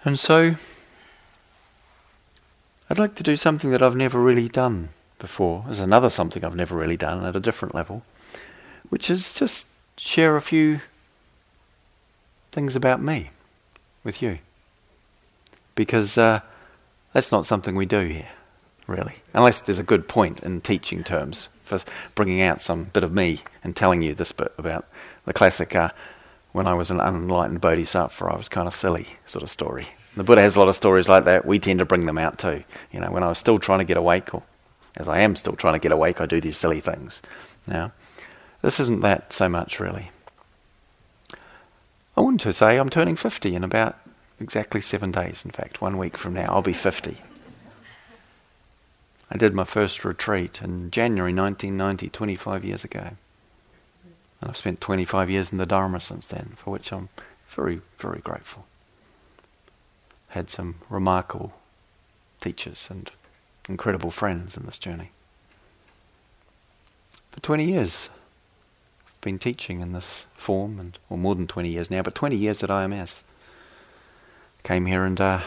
[0.05, 0.57] And so,
[2.91, 5.63] I'd like to do something that I've never really done before.
[5.67, 8.03] There's another something I've never really done at a different level,
[8.91, 9.67] which is just
[9.97, 10.81] share a few
[12.53, 13.31] things about me
[14.03, 14.39] with you.
[15.75, 16.41] Because uh,
[17.13, 18.29] that's not something we do here,
[18.87, 19.15] really.
[19.33, 21.81] Unless there's a good point in teaching terms for
[22.15, 24.87] bringing out some bit of me and telling you this bit about
[25.25, 25.91] the classic uh,
[26.53, 29.89] when I was an unenlightened bodhisattva, I was kind of silly sort of story.
[30.17, 31.45] The Buddha has a lot of stories like that.
[31.45, 32.63] We tend to bring them out too.
[32.93, 34.45] You know, when I was still trying to get awake, or
[34.97, 37.23] as I am still trying to get awake, I do these silly things.
[37.67, 37.91] Now,
[38.63, 40.13] this isn't that so much really.
[42.17, 43.97] I want to say I'm turning 50 in about
[44.39, 47.17] exactly seven days, in fact, one week from now, I'll be 50.
[49.35, 53.11] I did my first retreat in January 1990, 25 years ago.
[54.41, 57.09] And I've spent 25 years in the Dharma since then, for which I'm
[57.49, 58.67] very, very grateful.
[60.29, 61.53] Had some remarkable
[62.41, 63.11] teachers and
[63.69, 65.11] incredible friends in this journey.
[67.33, 68.09] For 20 years,
[69.05, 72.37] I've been teaching in this form, and or more than 20 years now, but 20
[72.37, 73.23] years at IMS.
[74.63, 75.41] Came here and uh,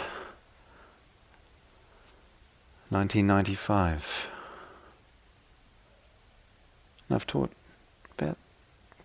[2.89, 4.28] 1995.
[7.08, 7.52] And I've taught
[8.17, 8.38] about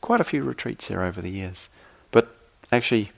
[0.01, 1.69] quite a few retreats here over the years.
[2.11, 2.37] But
[2.71, 3.13] actually,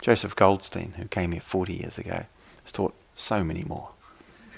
[0.00, 2.24] Joseph Goldstein, who came here 40 years ago,
[2.64, 3.90] has taught so many more.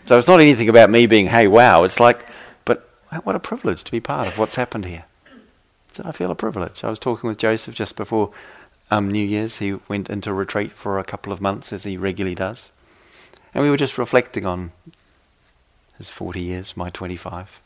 [0.06, 1.84] So it's not anything about me being, hey, wow.
[1.84, 2.26] It's like,
[2.64, 2.88] but
[3.24, 5.04] what a privilege to be part of what's happened here.
[5.92, 6.82] So I feel a privilege.
[6.82, 8.32] I was talking with Joseph just before
[8.90, 9.58] um, New Year's.
[9.58, 12.70] He went into retreat for a couple of months, as he regularly does.
[13.54, 14.72] And we were just reflecting on
[15.98, 17.60] his 40 years, my 25.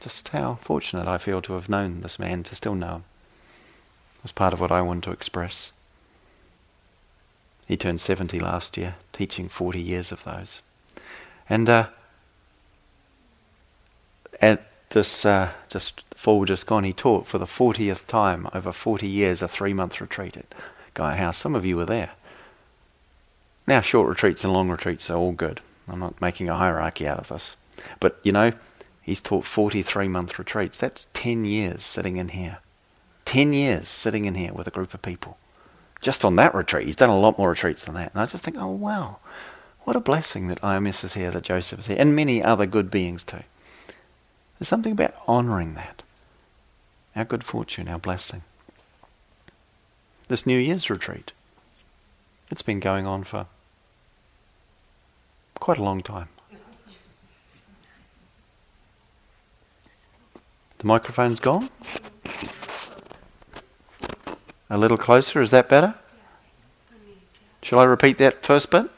[0.00, 3.04] Just how fortunate I feel to have known this man, to still know him.
[4.22, 5.72] Was part of what I wanted to express.
[7.66, 10.62] He turned 70 last year, teaching 40 years of those.
[11.48, 11.88] And uh,
[14.40, 19.06] at this uh, just fall just gone, he taught for the 40th time over 40
[19.06, 20.46] years a three month retreat at
[20.94, 21.38] Gaia House.
[21.38, 22.10] Some of you were there.
[23.66, 25.60] Now, short retreats and long retreats are all good.
[25.90, 27.56] I'm not making a hierarchy out of this.
[27.98, 28.52] But, you know,
[29.02, 30.78] he's taught 43 month retreats.
[30.78, 32.58] That's 10 years sitting in here.
[33.24, 35.38] 10 years sitting in here with a group of people
[36.00, 36.86] just on that retreat.
[36.86, 38.12] He's done a lot more retreats than that.
[38.12, 39.18] And I just think, oh, wow,
[39.84, 42.90] what a blessing that IMS is here, that Joseph is here, and many other good
[42.90, 43.42] beings too.
[44.58, 46.02] There's something about honouring that.
[47.16, 48.42] Our good fortune, our blessing.
[50.28, 51.32] This New Year's retreat,
[52.50, 53.46] it's been going on for
[55.60, 56.28] quite a long time.
[60.78, 61.68] The microphone's gone?
[64.70, 65.94] A little closer, is that better?
[67.62, 68.90] Shall I repeat that first bit?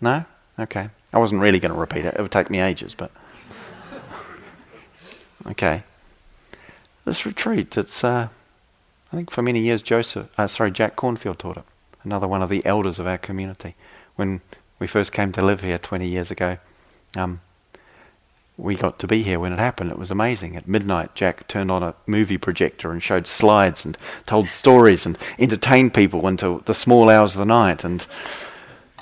[0.00, 0.26] No?
[0.58, 0.90] Okay.
[1.12, 2.14] I wasn't really going to repeat it.
[2.14, 3.10] It would take me ages, but.
[5.46, 5.82] Okay.
[7.04, 8.28] This retreat, it's, uh,
[9.12, 11.64] I think for many years, Joseph, uh, sorry, Jack Kornfield taught it.
[12.02, 13.74] Another one of the elders of our community.
[14.16, 14.40] When
[14.84, 16.58] we first came to live here 20 years ago,
[17.16, 17.40] um,
[18.58, 19.90] we got to be here when it happened.
[19.90, 20.56] It was amazing.
[20.56, 25.16] At midnight, Jack turned on a movie projector and showed slides and told stories and
[25.38, 28.04] entertained people into the small hours of the night and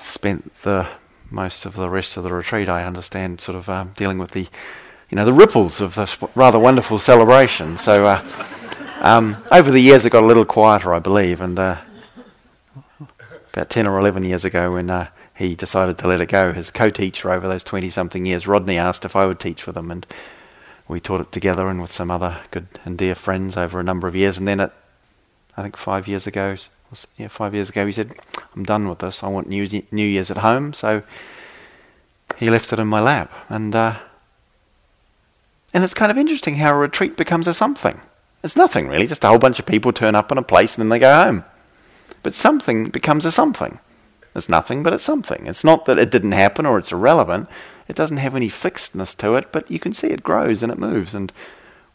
[0.01, 0.87] spent the
[1.33, 4.47] most of the rest of the retreat, I understand, sort of um, dealing with the,
[5.11, 7.77] you know, the ripples of this rather wonderful celebration.
[7.77, 8.47] So uh,
[9.01, 11.79] um, over the years, it got a little quieter, I believe, and uh,
[13.53, 15.09] about 10 or 11 years ago when uh,
[15.43, 16.53] he decided to let it go.
[16.53, 20.07] His co-teacher over those 20-something years, Rodney, asked if I would teach with him, and
[20.87, 24.07] we taught it together and with some other good and dear friends over a number
[24.07, 24.39] of years.
[24.39, 24.73] And then, at,
[25.57, 26.57] I think five years ago,
[27.17, 28.15] yeah, five years ago, he said,
[28.55, 29.23] "I'm done with this.
[29.23, 31.03] I want New, New Year's at home." So
[32.37, 33.99] he left it in my lap, and uh,
[35.75, 38.01] and it's kind of interesting how a retreat becomes a something.
[38.45, 40.83] It's nothing really, just a whole bunch of people turn up in a place and
[40.83, 41.45] then they go home.
[42.23, 43.79] But something becomes a something.
[44.35, 45.47] It's nothing, but it's something.
[45.47, 47.49] It's not that it didn't happen or it's irrelevant.
[47.89, 50.79] It doesn't have any fixedness to it, but you can see it grows and it
[50.79, 51.15] moves.
[51.15, 51.33] And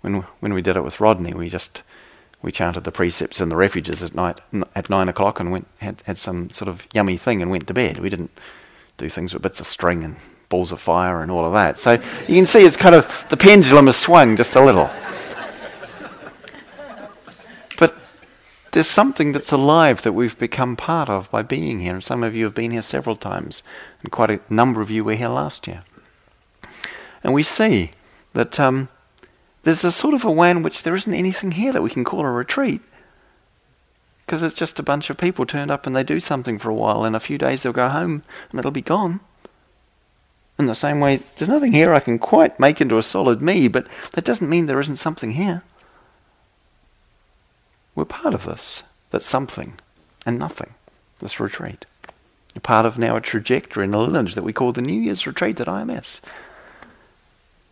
[0.01, 1.81] when when we did it with Rodney, we just
[2.41, 4.39] we chanted the precepts in the refuges at night
[4.75, 7.73] at nine o'clock and went had, had some sort of yummy thing and went to
[7.73, 7.99] bed.
[7.99, 8.31] We didn't
[8.97, 10.17] do things with bits of string and
[10.49, 11.79] balls of fire and all of that.
[11.79, 11.93] So
[12.27, 14.89] you can see it's kind of, the pendulum has swung just a little.
[18.77, 21.95] There's something that's alive that we've become part of by being here.
[21.95, 23.63] And some of you have been here several times,
[24.03, 25.81] and quite a number of you were here last year.
[27.23, 27.89] And we see
[28.33, 28.89] that um,
[29.63, 32.03] there's a sort of a way in which there isn't anything here that we can
[32.03, 32.81] call a retreat.
[34.27, 36.75] Because it's just a bunch of people turned up and they do something for a
[36.75, 37.03] while.
[37.03, 38.21] In a few days they'll go home
[38.51, 39.21] and it'll be gone.
[40.59, 43.69] In the same way, there's nothing here I can quite make into a solid me,
[43.69, 45.63] but that doesn't mean there isn't something here.
[47.97, 48.83] We're part of this.
[49.09, 49.73] That's something
[50.23, 50.75] and nothing,
[51.19, 51.87] this retreat.
[52.53, 55.25] You're part of now a trajectory and a lineage that we call the New Year's
[55.25, 56.21] retreat at IMS.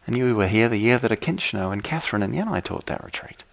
[0.07, 3.43] And you were here the year that Akincano and Catherine and Yanai taught that retreat.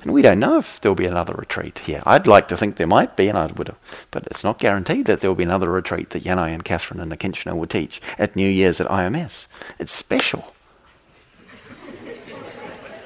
[0.00, 2.02] And we don't know if there'll be another retreat here.
[2.06, 3.74] I'd like to think there might be, and I would,
[4.10, 7.54] but it's not guaranteed that there'll be another retreat that Yanai and Catherine and Akincano
[7.54, 9.46] will teach at New Year's at IMS.
[9.78, 10.54] It's special.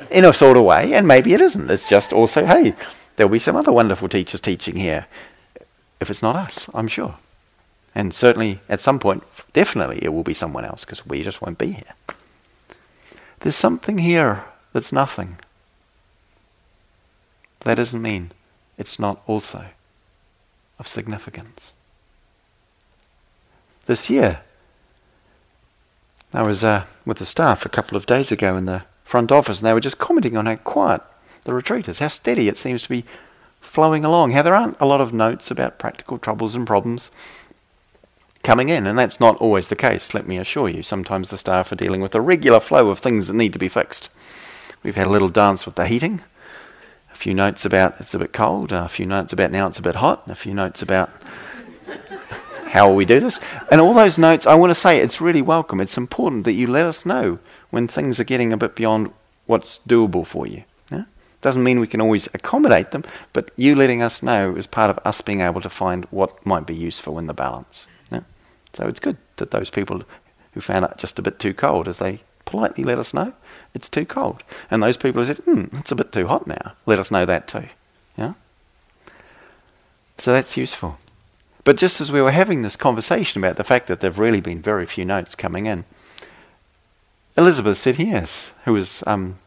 [0.09, 1.69] In a sort of way, and maybe it isn't.
[1.69, 2.75] It's just also, hey,
[3.19, 5.07] there'll be some other wonderful teachers teaching here.
[6.01, 7.17] If it's not us, I'm sure.
[7.93, 11.59] And certainly at some point, definitely it will be someone else because we just won't
[11.59, 11.95] be here.
[13.41, 15.39] There's something here that's nothing.
[17.61, 18.31] That doesn't mean
[18.79, 19.67] it's not also
[20.79, 21.73] of significance.
[23.87, 24.43] This year,
[26.33, 29.59] I was uh, with the staff a couple of days ago in the front office,
[29.59, 31.01] and they were just commenting on how quiet
[31.49, 33.07] the retreat is, how steady it seems to be
[33.59, 37.11] flowing along, how there aren't a lot of notes about practical troubles and problems
[38.43, 40.83] coming in, and that's not always the case, let me assure you.
[40.83, 43.67] Sometimes the staff are dealing with a regular flow of things that need to be
[43.67, 44.11] fixed.
[44.83, 46.21] We've had a little dance with the heating,
[47.11, 49.83] a few notes about it's a bit cold, a few notes about now it's a
[49.83, 51.11] bit hot, a few notes about
[52.67, 53.41] how will we do this.
[53.73, 55.81] And all those notes, I want to say it's really welcome.
[55.81, 57.39] It's important that you let us know
[57.71, 59.11] when things are getting a bit beyond
[59.47, 60.65] what's doable for you.
[61.39, 61.43] Yeah?
[61.43, 64.99] Doesn't mean we can always accommodate them, but you letting us know is part of
[65.05, 67.87] us being able to find what might be useful in the balance.
[68.73, 70.03] So it's good that those people
[70.53, 73.33] who found it just a bit too cold, as they politely let us know,
[73.75, 74.43] it's too cold.
[74.71, 77.27] And those people who said, hmm, it's a bit too hot now, let us know
[77.27, 77.69] that too.
[78.17, 78.35] Yeah?
[80.19, 80.99] So that's useful.
[81.65, 84.41] But just as we were having this conversation about the fact that there have really
[84.41, 85.85] been very few notes coming in,
[87.37, 89.39] Elizabeth said yes, who was um,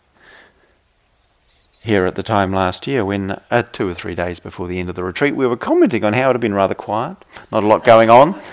[1.84, 4.90] here at the time last year when, uh, two or three days before the end
[4.90, 7.18] of the retreat, we were commenting on how it had been rather quiet,
[7.52, 8.40] not a lot going on.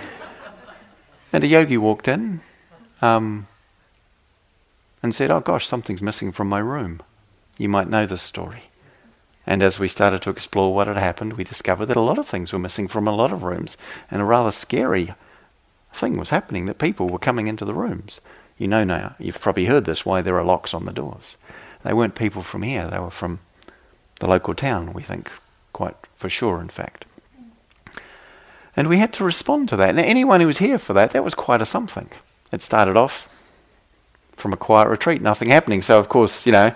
[1.30, 2.40] And a yogi walked in
[3.02, 3.48] um,
[5.02, 7.02] and said, Oh gosh, something's missing from my room.
[7.58, 8.70] You might know this story.
[9.46, 12.26] And as we started to explore what had happened, we discovered that a lot of
[12.26, 13.76] things were missing from a lot of rooms.
[14.10, 15.14] And a rather scary
[15.92, 18.20] thing was happening that people were coming into the rooms.
[18.56, 21.36] You know now, you've probably heard this, why there are locks on the doors.
[21.88, 23.40] They weren't people from here, they were from
[24.20, 25.30] the local town, we think,
[25.72, 27.06] quite for sure, in fact.
[28.76, 29.94] And we had to respond to that.
[29.94, 32.10] Now, anyone who was here for that, that was quite a something.
[32.52, 33.34] It started off
[34.32, 35.80] from a quiet retreat, nothing happening.
[35.80, 36.74] So, of course, you know,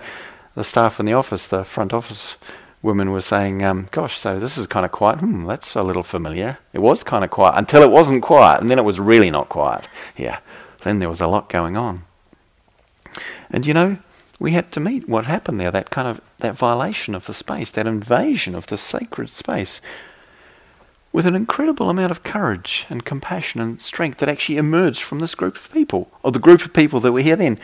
[0.55, 2.35] the staff in the office, the front office
[2.81, 5.19] women were saying, um, gosh, so this is kind of quiet.
[5.19, 6.57] Hmm, that's a little familiar.
[6.73, 9.47] It was kind of quiet until it wasn't quiet, and then it was really not
[9.47, 9.87] quiet.
[10.17, 10.39] Yeah,
[10.83, 12.01] then there was a lot going on.
[13.51, 13.99] And you know,
[14.39, 17.71] we had to meet what happened there, that kind of, that violation of the space,
[17.71, 19.79] that invasion of the sacred space
[21.11, 25.35] with an incredible amount of courage and compassion and strength that actually emerged from this
[25.35, 27.59] group of people, or the group of people that were here then,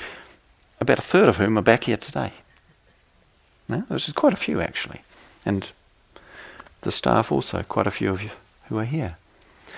[0.79, 2.31] about a third of whom are back here today.
[3.67, 5.01] Now, which is quite a few actually.
[5.45, 5.69] And
[6.81, 8.29] the staff also, quite a few of you
[8.67, 9.17] who are here.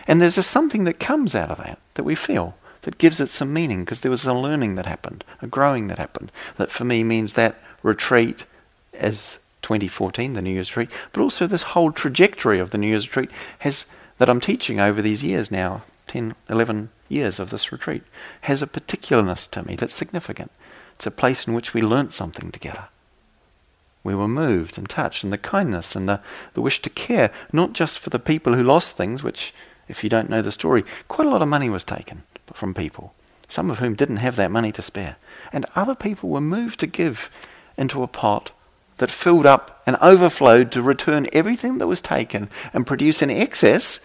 [0.07, 3.29] And there's a something that comes out of that, that we feel, that gives it
[3.29, 6.83] some meaning, because there was a learning that happened, a growing that happened, that for
[6.83, 8.45] me means that retreat
[8.93, 13.07] as 2014, the New Year's retreat, but also this whole trajectory of the New Year's
[13.07, 13.29] retreat
[13.59, 13.85] has
[14.17, 18.03] that I'm teaching over these years now, 10, 11 years of this retreat,
[18.41, 20.51] has a particularness to me that's significant.
[20.93, 22.89] It's a place in which we learnt something together.
[24.03, 26.19] We were moved and touched, and the kindness and the,
[26.53, 29.53] the wish to care, not just for the people who lost things, which,
[29.91, 32.23] if you don't know the story, quite a lot of money was taken
[32.53, 33.13] from people,
[33.47, 35.17] some of whom didn't have that money to spare.
[35.53, 37.29] And other people were moved to give
[37.77, 38.51] into a pot
[38.97, 43.99] that filled up and overflowed to return everything that was taken and produce an excess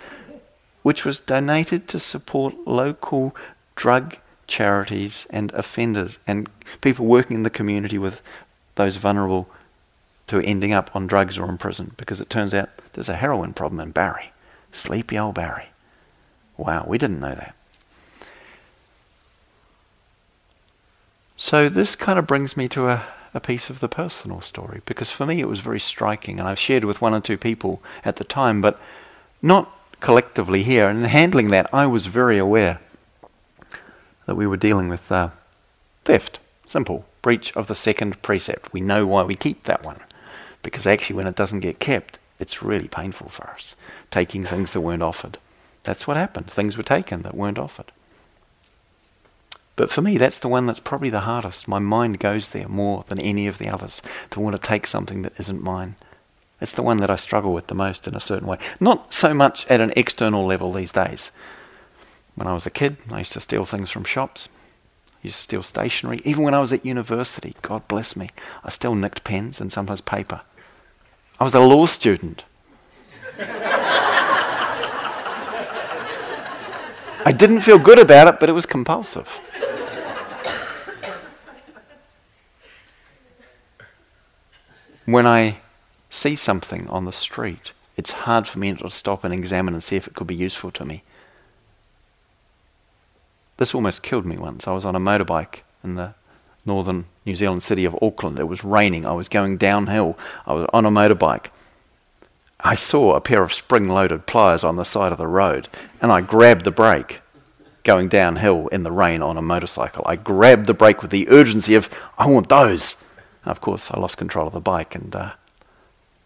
[0.82, 3.34] which was donated to support local
[3.74, 4.16] drug
[4.46, 6.48] charities and offenders and
[6.80, 8.22] people working in the community with
[8.76, 9.48] those vulnerable
[10.28, 13.52] to ending up on drugs or in prison because it turns out there's a heroin
[13.52, 14.32] problem in Barre.
[14.72, 15.66] Sleepy old Barre.
[16.56, 17.54] Wow, we didn't know that.
[21.36, 23.04] So this kind of brings me to a,
[23.34, 26.58] a piece of the personal story because for me it was very striking and I've
[26.58, 28.80] shared with one or two people at the time, but
[29.42, 30.88] not collectively here.
[30.88, 32.80] And in handling that, I was very aware
[34.24, 35.30] that we were dealing with uh,
[36.04, 36.40] theft.
[36.64, 37.06] Simple.
[37.22, 38.72] Breach of the second precept.
[38.72, 40.00] We know why we keep that one.
[40.62, 43.76] Because actually, when it doesn't get kept, it's really painful for us.
[44.10, 45.38] Taking things that weren't offered.
[45.86, 46.50] That's what happened.
[46.50, 47.92] Things were taken that weren't offered.
[49.76, 51.68] But for me, that's the one that's probably the hardest.
[51.68, 55.22] My mind goes there more than any of the others to want to take something
[55.22, 55.94] that isn't mine.
[56.60, 58.58] It's the one that I struggle with the most in a certain way.
[58.80, 61.30] Not so much at an external level these days.
[62.34, 64.48] When I was a kid, I used to steal things from shops.
[65.12, 66.20] I used to steal stationery.
[66.24, 68.30] Even when I was at university, God bless me,
[68.64, 70.40] I still nicked pens and sometimes paper.
[71.38, 72.42] I was a law student.
[77.26, 79.40] I didn't feel good about it, but it was compulsive.
[85.06, 85.58] when I
[86.08, 89.96] see something on the street, it's hard for me to stop and examine and see
[89.96, 91.02] if it could be useful to me.
[93.56, 94.68] This almost killed me once.
[94.68, 96.14] I was on a motorbike in the
[96.64, 98.38] northern New Zealand city of Auckland.
[98.38, 99.04] It was raining.
[99.04, 100.16] I was going downhill.
[100.46, 101.46] I was on a motorbike.
[102.60, 105.68] I saw a pair of spring loaded pliers on the side of the road
[106.00, 107.20] and I grabbed the brake
[107.84, 110.02] going downhill in the rain on a motorcycle.
[110.06, 111.88] I grabbed the brake with the urgency of,
[112.18, 112.96] I want those.
[113.44, 115.32] And of course, I lost control of the bike and uh,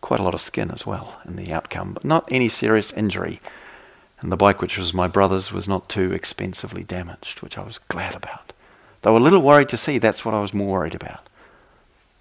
[0.01, 3.41] quite a lot of skin as well in the outcome, but not any serious injury.
[4.21, 7.79] And the bike, which was my brother's, was not too expensively damaged, which I was
[7.89, 8.53] glad about.
[9.03, 11.29] They were a little worried to see that's what I was more worried about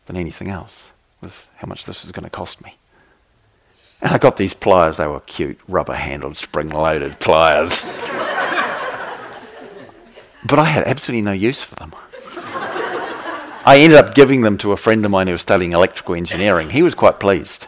[0.05, 0.91] than anything else,
[1.22, 2.78] was how much this was going to cost me.
[4.01, 7.83] And I got these pliers, they were cute, rubber handled, spring loaded pliers.
[10.45, 11.93] but I had absolutely no use for them.
[13.65, 16.69] I ended up giving them to a friend of mine who was studying electrical engineering.
[16.69, 17.67] He was quite pleased.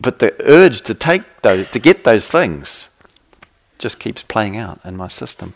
[0.00, 2.88] But the urge to take those, to get those things,
[3.78, 5.54] just keeps playing out in my system.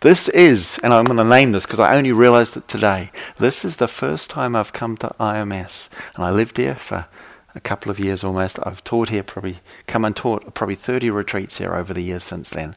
[0.00, 3.10] This is, and I'm going to name this because I only realized it today.
[3.36, 7.06] This is the first time I've come to IMS, and I lived here for
[7.54, 8.58] a couple of years almost.
[8.62, 12.48] I've taught here, probably come and taught probably 30 retreats here over the years since
[12.48, 12.76] then.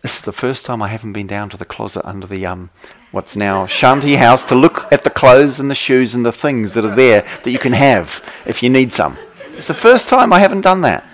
[0.00, 2.70] This is the first time I haven't been down to the closet under the um,
[3.10, 6.72] what's now shanty house to look at the clothes and the shoes and the things
[6.72, 9.18] that are there that you can have if you need some.
[9.52, 11.04] It's the first time I haven't done that.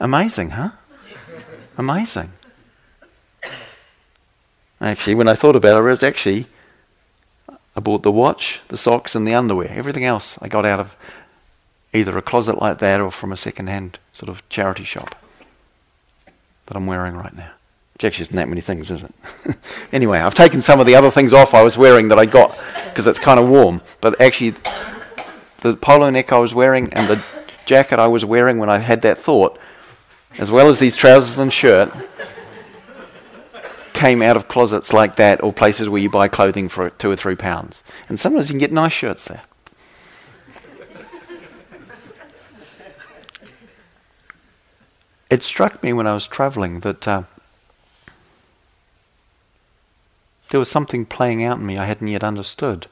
[0.00, 0.70] Amazing, huh?
[1.76, 2.32] Amazing.
[4.80, 6.46] Actually, when I thought about it, it was actually
[7.76, 9.70] I bought the watch, the socks, and the underwear.
[9.70, 10.96] Everything else I got out of
[11.92, 15.14] either a closet like that or from a second-hand sort of charity shop
[16.66, 17.50] that I'm wearing right now.
[17.92, 19.14] Which actually isn't that many things, is it?
[19.92, 22.58] anyway, I've taken some of the other things off I was wearing that I got
[22.88, 23.82] because it's kind of warm.
[24.00, 24.54] But actually,
[25.60, 27.24] the polo neck I was wearing and the
[27.64, 29.58] jacket I was wearing when I had that thought,
[30.38, 31.90] as well as these trousers and shirt,
[33.96, 37.16] came out of closets like that or places where you buy clothing for two or
[37.16, 37.82] three pounds.
[38.08, 39.42] And sometimes you can get nice shirts there.
[45.30, 47.22] it struck me when I was traveling that uh,
[50.50, 52.86] there was something playing out in me I hadn't yet understood.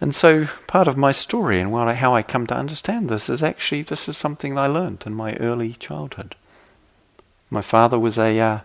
[0.00, 3.82] And so part of my story and how I come to understand this is actually
[3.82, 6.34] this is something I learned in my early childhood.
[7.54, 8.58] My father was a uh,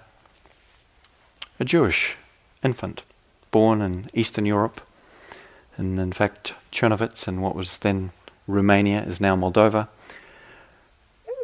[1.60, 2.16] a Jewish
[2.64, 3.04] infant,
[3.52, 4.82] born in Eastern Europe,
[5.78, 8.10] and in fact Chernovitz in what was then
[8.48, 9.90] Romania is now Moldova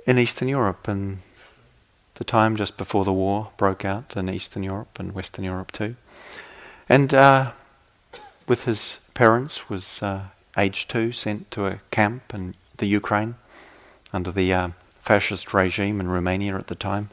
[0.08, 1.20] in Eastern Europe and
[2.16, 5.96] the time just before the war broke out in Eastern Europe and Western Europe too.
[6.90, 7.52] And uh,
[8.48, 13.36] with his parents was uh, age two sent to a camp in the Ukraine
[14.12, 14.70] under the uh,
[15.00, 17.12] fascist regime in Romania at the time.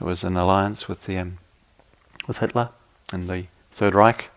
[0.00, 1.38] There was an alliance with the um,
[2.26, 2.70] with Hitler
[3.12, 4.28] and the Third Reich.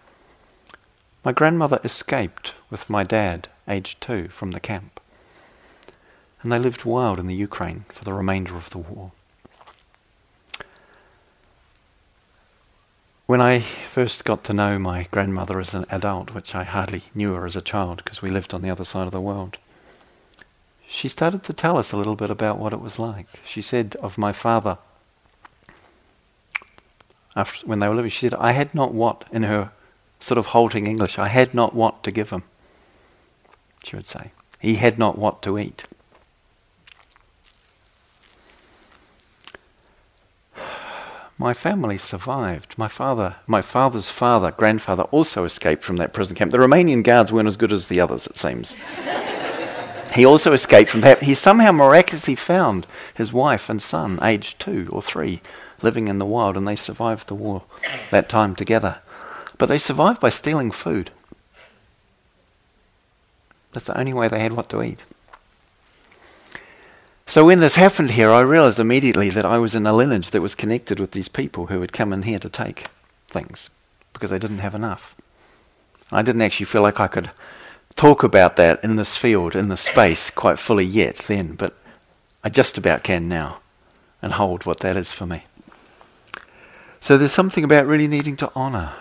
[1.26, 4.99] My grandmother escaped with my dad, aged two, from the camp
[6.43, 9.11] and they lived wild in the Ukraine for the remainder of the war.
[13.26, 17.34] When I first got to know my grandmother as an adult, which I hardly knew
[17.34, 19.57] her as a child because we lived on the other side of the world,
[20.86, 23.28] she started to tell us a little bit about what it was like.
[23.45, 24.78] She said of my father,
[27.36, 29.72] after, when they were living, she said, I had not what, in her
[30.20, 32.44] sort of halting English, I had not what to give him,
[33.84, 34.32] she would say.
[34.60, 35.84] He had not what to eat.
[41.44, 42.74] my family survived.
[42.78, 46.54] My father, my father's father, grandfather also escaped from that prison camp.
[46.54, 48.78] The Romanian guards weren't as good as the others, it seems.
[50.16, 51.24] he also escaped from that.
[51.24, 55.42] He somehow miraculously found his wife and son, aged two or three,
[55.84, 57.64] living in the wild, and they survived the war
[58.12, 59.00] that time together.
[59.58, 61.12] But they survived by stealing food.
[63.72, 65.00] That's the only way they had what to eat.
[67.26, 70.42] So when this happened here, I realized immediately that I was in a lineage that
[70.42, 72.88] was connected with these people who had come in here to take
[73.28, 73.70] things
[74.12, 75.16] because they didn't have enough.
[76.12, 77.32] I didn't actually feel like I could
[77.96, 81.76] talk about that in this field, in this space, quite fully yet then, but
[82.44, 83.60] I just about can now
[84.22, 85.46] and hold what that is for me.
[87.04, 88.93] So there's something about really needing to honor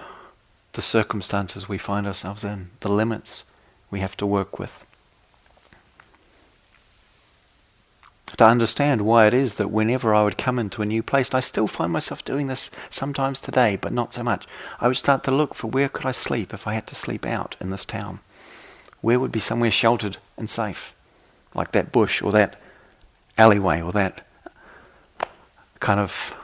[0.72, 3.44] the circumstances we find ourselves in, the limits
[3.92, 4.84] we have to work with.
[8.38, 11.36] To understand why it is that whenever I would come into a new place, and
[11.36, 14.48] I still find myself doing this sometimes today, but not so much,
[14.80, 17.24] I would start to look for where could I sleep if I had to sleep
[17.24, 18.18] out in this town.
[19.00, 20.92] Where would be somewhere sheltered and safe,
[21.54, 22.60] like that bush or that
[23.38, 24.26] alleyway or that
[25.78, 26.34] kind of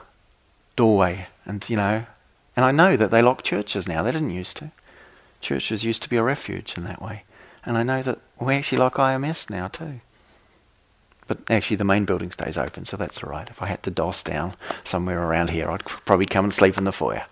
[0.77, 2.05] doorway, and you know,
[2.55, 4.03] and I know that they lock churches now.
[4.03, 4.71] They didn't used to.
[5.41, 7.25] Churches used to be a refuge in that way.
[7.65, 10.01] And I know that we actually lock IMS now too.
[11.27, 13.49] But actually, the main building stays open, so that's all right.
[13.51, 16.85] If I had to DOS down somewhere around here, I'd probably come and sleep in
[16.85, 17.27] the foyer.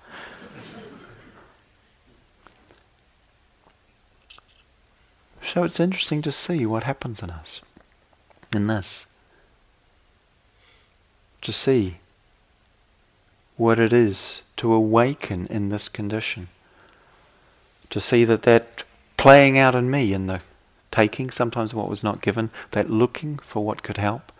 [5.42, 7.62] So it's interesting to see what happens in us,
[8.54, 9.06] in this.
[11.40, 11.96] To see
[13.56, 16.48] what it is to awaken in this condition.
[17.90, 18.84] To see that that
[19.16, 20.40] playing out in me in the
[20.90, 24.32] taking sometimes what was not given, that looking for what could help,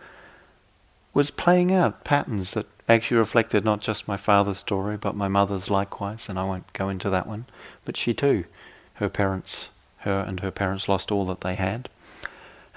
[1.13, 5.69] was playing out patterns that actually reflected not just my father's story, but my mother's
[5.69, 7.45] likewise, and I won't go into that one.
[7.85, 8.45] But she too,
[8.95, 11.89] her parents, her and her parents lost all that they had,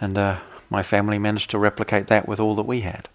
[0.01, 3.09] and uh, my family managed to replicate that with all that we had.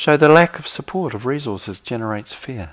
[0.00, 2.70] So the lack of support of resources generates fear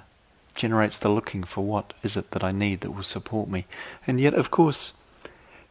[0.56, 3.66] generates the looking for what is it that I need that will support me.
[4.08, 4.94] And yet, of course,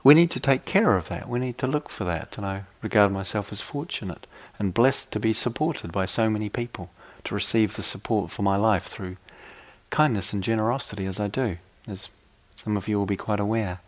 [0.04, 1.30] we need to take care of that.
[1.30, 2.36] We need to look for that.
[2.36, 4.26] And I regard myself as fortunate
[4.58, 6.90] and blessed to be supported by so many people,
[7.24, 9.16] to receive the support for my life through
[9.88, 11.56] kindness and generosity as I do,
[11.88, 12.10] as
[12.54, 13.80] some of you will be quite aware.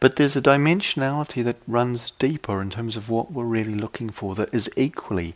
[0.00, 4.34] But there's a dimensionality that runs deeper in terms of what we're really looking for
[4.34, 5.34] that is equally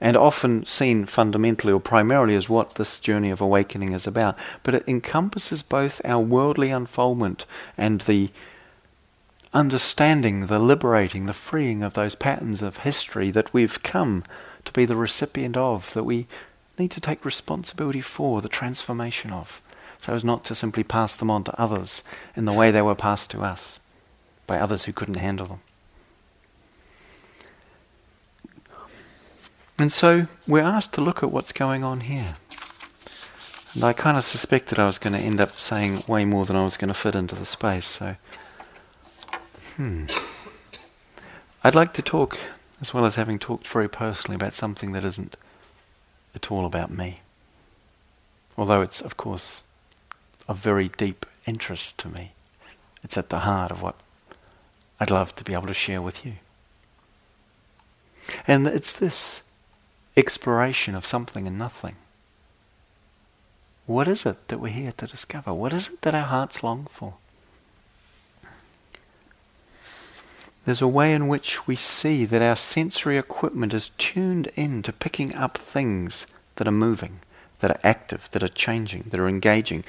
[0.00, 4.36] and often seen fundamentally or primarily as what this journey of awakening is about.
[4.62, 7.46] But it encompasses both our worldly unfoldment
[7.78, 8.30] and the
[9.54, 14.22] understanding, the liberating, the freeing of those patterns of history that we've come
[14.66, 16.26] to be the recipient of, that we
[16.78, 19.62] need to take responsibility for, the transformation of,
[19.98, 22.02] so as not to simply pass them on to others
[22.36, 23.78] in the way they were passed to us
[24.46, 25.60] by others who couldn't handle them.
[29.78, 32.36] And so we're asked to look at what's going on here.
[33.74, 36.56] And I kind of suspected I was going to end up saying way more than
[36.56, 38.16] I was going to fit into the space, so.
[39.76, 40.06] Hmm.
[41.62, 42.38] I'd like to talk,
[42.80, 45.36] as well as having talked very personally, about something that isn't
[46.34, 47.20] at all about me.
[48.56, 49.62] Although it's, of course,
[50.48, 52.32] of very deep interest to me.
[53.02, 53.96] It's at the heart of what
[54.98, 56.34] I'd love to be able to share with you.
[58.46, 59.42] And it's this
[60.16, 61.96] exploration of something and nothing.
[63.86, 65.54] What is it that we're here to discover?
[65.54, 67.14] What is it that our hearts long for?
[70.64, 74.92] There's a way in which we see that our sensory equipment is tuned in to
[74.92, 76.26] picking up things
[76.56, 77.20] that are moving,
[77.60, 79.84] that are active, that are changing, that are engaging.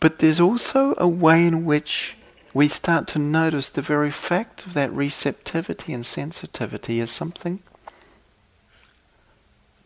[0.00, 2.16] But there's also a way in which
[2.54, 7.60] we start to notice the very fact of that receptivity and sensitivity as something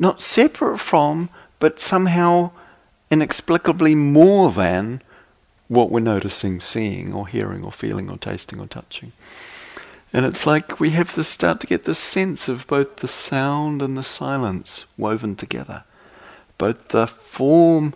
[0.03, 2.51] not separate from, but somehow
[3.09, 5.01] inexplicably more than
[5.69, 9.13] what we're noticing, seeing, or hearing, or feeling, or tasting, or touching.
[10.13, 13.81] And it's like we have to start to get the sense of both the sound
[13.81, 15.85] and the silence woven together,
[16.59, 17.95] both the form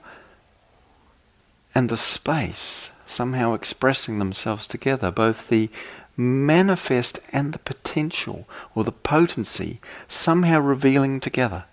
[1.76, 5.68] and the space somehow expressing themselves together, both the
[6.16, 11.64] manifest and the potential or the potency somehow revealing together.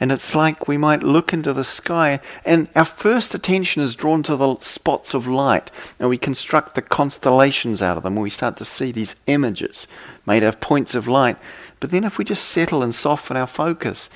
[0.00, 4.22] And it's like we might look into the sky, and our first attention is drawn
[4.22, 8.30] to the spots of light, and we construct the constellations out of them, and we
[8.30, 9.86] start to see these images
[10.24, 11.36] made of points of light.
[11.80, 14.08] But then, if we just settle and soften our focus,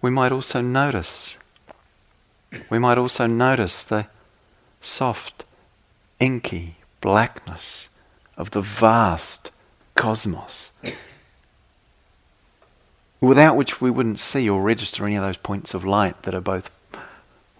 [0.00, 1.36] we might also notice.
[2.70, 4.06] We might also notice the
[4.80, 5.44] soft,
[6.20, 7.88] inky blackness
[8.36, 9.50] of the vast
[9.94, 10.70] cosmos
[13.22, 16.40] without which we wouldn't see or register any of those points of light that are
[16.40, 16.70] both,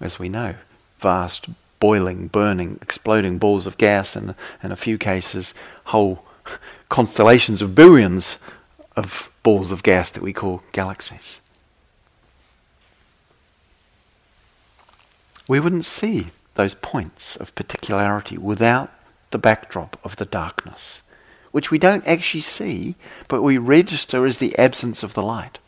[0.00, 0.56] as we know,
[0.98, 1.46] vast,
[1.78, 5.54] boiling, burning, exploding balls of gas, and in a few cases,
[5.86, 6.24] whole
[6.88, 8.36] constellations of billions
[8.96, 11.40] of balls of gas that we call galaxies.
[15.48, 18.90] We wouldn't see those points of particularity without
[19.30, 21.02] the backdrop of the darkness
[21.52, 22.96] which we don't actually see,
[23.28, 25.58] but we register as the absence of the light.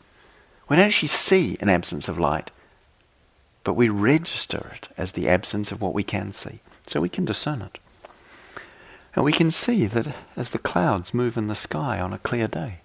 [0.67, 2.51] We don't actually see an absence of light,
[3.63, 6.59] but we register it as the absence of what we can see.
[6.87, 7.77] So we can discern it.
[9.15, 12.47] And we can see that as the clouds move in the sky on a clear
[12.47, 12.79] day,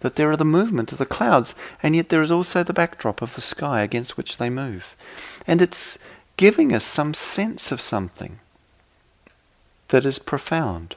[0.00, 3.22] that there are the movement of the clouds, and yet there is also the backdrop
[3.22, 4.94] of the sky against which they move.
[5.46, 5.98] And it's
[6.36, 8.40] giving us some sense of something
[9.88, 10.96] that is profound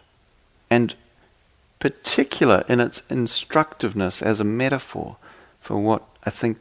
[0.70, 0.96] and
[1.80, 5.18] particular in its instructiveness as a metaphor
[5.62, 6.58] for what I think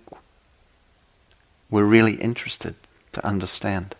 [1.70, 2.74] we're really interested
[3.12, 3.94] to understand.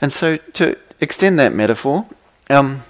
[0.00, 2.06] And so, to extend that metaphor,
[2.48, 2.82] um,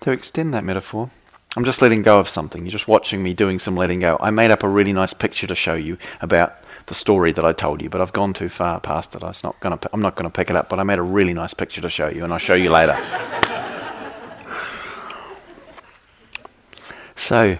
[0.00, 1.10] to extend that metaphor,
[1.56, 2.64] I'm just letting go of something.
[2.64, 4.16] You're just watching me doing some letting go.
[4.20, 7.52] I made up a really nice picture to show you about the story that I
[7.52, 9.22] told you, but I've gone too far past it.
[9.22, 11.52] Not gonna, I'm not going to pick it up, but I made a really nice
[11.52, 12.96] picture to show you, and I'll show you later.
[17.16, 17.58] so,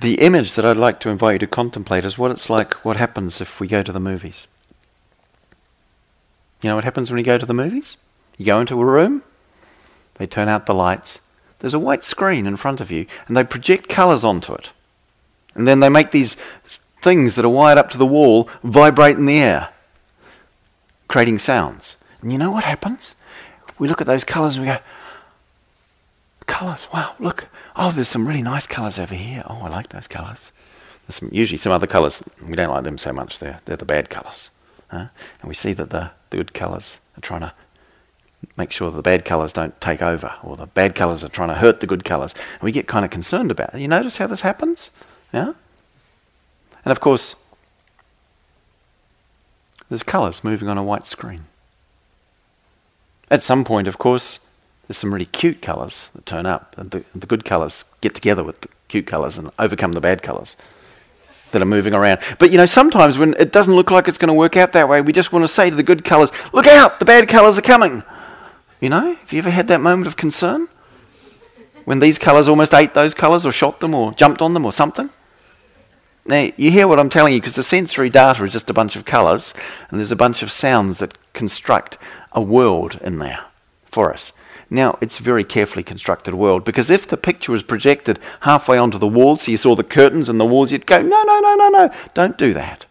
[0.00, 2.96] the image that I'd like to invite you to contemplate is what it's like, what
[2.98, 4.46] happens if we go to the movies.
[6.62, 7.96] You know what happens when you go to the movies?
[8.36, 9.22] You go into a room,
[10.14, 11.20] they turn out the lights,
[11.60, 14.70] there's a white screen in front of you, and they project colours onto it.
[15.54, 16.36] And then they make these
[17.02, 19.68] things that are wired up to the wall vibrate in the air,
[21.08, 21.96] creating sounds.
[22.22, 23.14] And you know what happens?
[23.78, 24.78] We look at those colours and we go,
[26.46, 27.48] colours, wow, look.
[27.76, 29.42] Oh, there's some really nice colours over here.
[29.48, 30.52] Oh, I like those colours.
[31.06, 33.38] There's some, usually some other colours, we don't like them so much.
[33.38, 34.50] They're, they're the bad colours.
[34.88, 35.06] Huh?
[35.40, 37.52] And we see that the, the good colours are trying to
[38.56, 41.54] make sure the bad colours don't take over, or the bad colours are trying to
[41.54, 42.34] hurt the good colours.
[42.54, 43.80] And we get kind of concerned about it.
[43.80, 44.90] You notice how this happens?
[45.32, 45.54] Yeah?
[46.84, 47.36] And of course,
[49.88, 51.44] there's colours moving on a white screen.
[53.30, 54.40] At some point, of course,
[54.86, 58.42] there's some really cute colours that turn up, and the, the good colours get together
[58.42, 60.56] with the cute colours and overcome the bad colours
[61.52, 62.20] that are moving around.
[62.38, 64.88] But you know, sometimes when it doesn't look like it's going to work out that
[64.88, 67.58] way, we just want to say to the good colours, Look out, the bad colours
[67.58, 68.02] are coming.
[68.80, 70.68] You know, have you ever had that moment of concern?
[71.84, 74.72] When these colours almost ate those colours or shot them or jumped on them or
[74.72, 75.10] something?
[76.24, 78.96] Now, you hear what I'm telling you because the sensory data is just a bunch
[78.96, 79.52] of colours
[79.88, 81.98] and there's a bunch of sounds that construct
[82.32, 83.44] a world in there
[83.84, 84.32] for us.
[84.70, 88.98] Now, it's a very carefully constructed world because if the picture was projected halfway onto
[88.98, 91.54] the wall, so you saw the curtains and the walls, you'd go, no, no, no,
[91.56, 92.86] no, no, don't do that.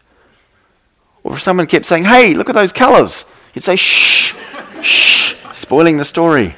[1.24, 3.24] Or if someone kept saying, hey, look at those colours,
[3.54, 4.34] you'd say, shh,
[4.82, 6.56] shh, spoiling the story.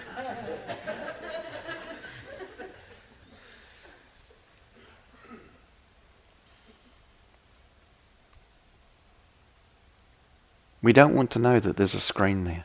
[10.80, 12.64] We don't want to know that there's a screen there.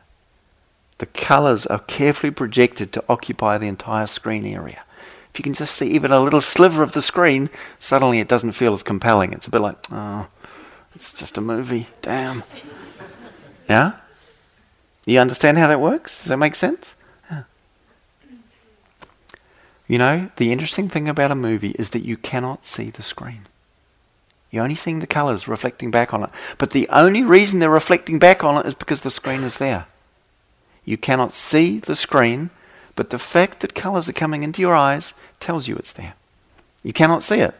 [0.98, 4.84] The colours are carefully projected to occupy the entire screen area.
[5.32, 8.54] If you can just see even a little sliver of the screen, suddenly it doesn't
[8.54, 9.34] feel as compelling.
[9.34, 10.28] It's a bit like, oh,
[10.96, 11.90] it's just a movie.
[12.02, 12.44] Damn.
[13.70, 13.94] Yeah?
[15.08, 16.20] You understand how that works?
[16.20, 16.93] Does that make sense?
[17.32, 17.43] Yeah.
[19.88, 23.43] You know, the interesting thing about a movie is that you cannot see the screen.
[24.51, 26.30] You're only seeing the colours reflecting back on it.
[26.58, 29.86] But the only reason they're reflecting back on it is because the screen is there.
[30.84, 32.49] You cannot see the screen,
[32.97, 36.16] but the fact that colours are coming into your eyes tells you it's there.
[36.84, 37.55] You cannot see it.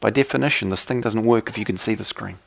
[0.00, 2.38] By definition, this thing doesn't work if you can see the screen.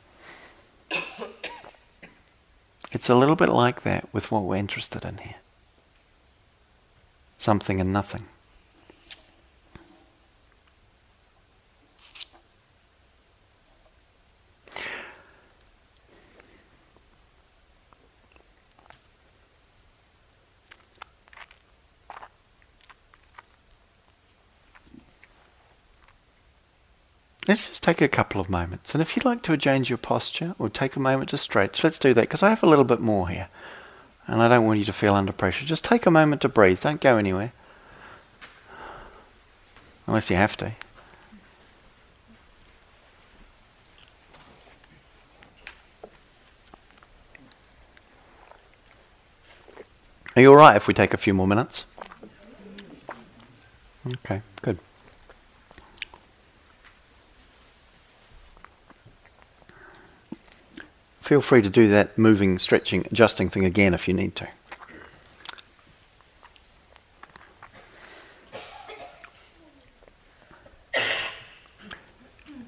[2.94, 5.34] It's a little bit like that with what we're interested in here
[7.36, 8.26] something and nothing.
[27.54, 28.96] Let's just take a couple of moments.
[28.96, 32.00] And if you'd like to change your posture or take a moment to stretch, let's
[32.00, 33.48] do that because I have a little bit more here.
[34.26, 35.64] And I don't want you to feel under pressure.
[35.64, 36.80] Just take a moment to breathe.
[36.80, 37.52] Don't go anywhere.
[40.08, 40.72] Unless you have to.
[50.34, 51.84] Are you alright if we take a few more minutes?
[54.04, 54.80] Okay, good.
[61.24, 64.46] Feel free to do that moving, stretching, adjusting thing again if you need to.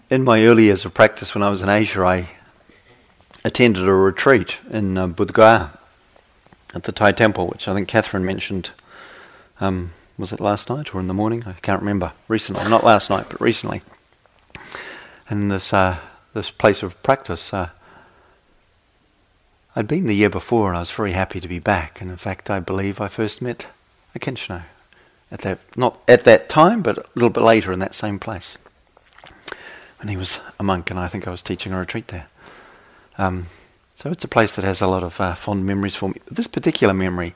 [0.08, 2.30] In my early years of practice when I was in Asia, I
[3.44, 5.72] attended a retreat in uh, Buddh Gaya
[6.74, 8.70] at the Thai temple, which I think Catherine mentioned.
[9.60, 11.44] Um, was it last night or in the morning?
[11.44, 12.14] I can't remember.
[12.26, 13.82] Recently, not last night, but recently.
[15.28, 15.98] And this uh,
[16.32, 17.68] this place of practice, uh,
[19.78, 22.00] I'd been the year before, and I was very happy to be back.
[22.00, 23.66] And in fact, I believe I first met
[24.18, 24.62] Akincano
[25.30, 28.56] at that not at that time, but a little bit later in that same place.
[29.98, 32.26] When he was a monk, and I think I was teaching a retreat there.
[33.18, 33.46] Um,
[33.96, 36.20] so it's a place that has a lot of uh, fond memories for me.
[36.30, 37.34] This particular memory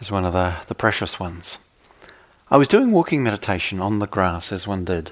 [0.00, 1.58] is one of the, the precious ones.
[2.48, 5.10] I was doing walking meditation on the grass as one did.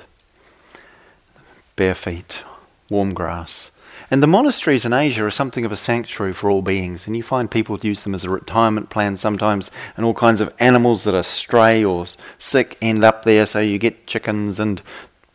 [1.75, 2.43] Bare feet,
[2.89, 3.71] warm grass.
[4.11, 7.23] And the monasteries in Asia are something of a sanctuary for all beings, and you
[7.23, 11.15] find people use them as a retirement plan sometimes, and all kinds of animals that
[11.15, 12.05] are stray or
[12.39, 14.83] sick end up there, so you get chickens and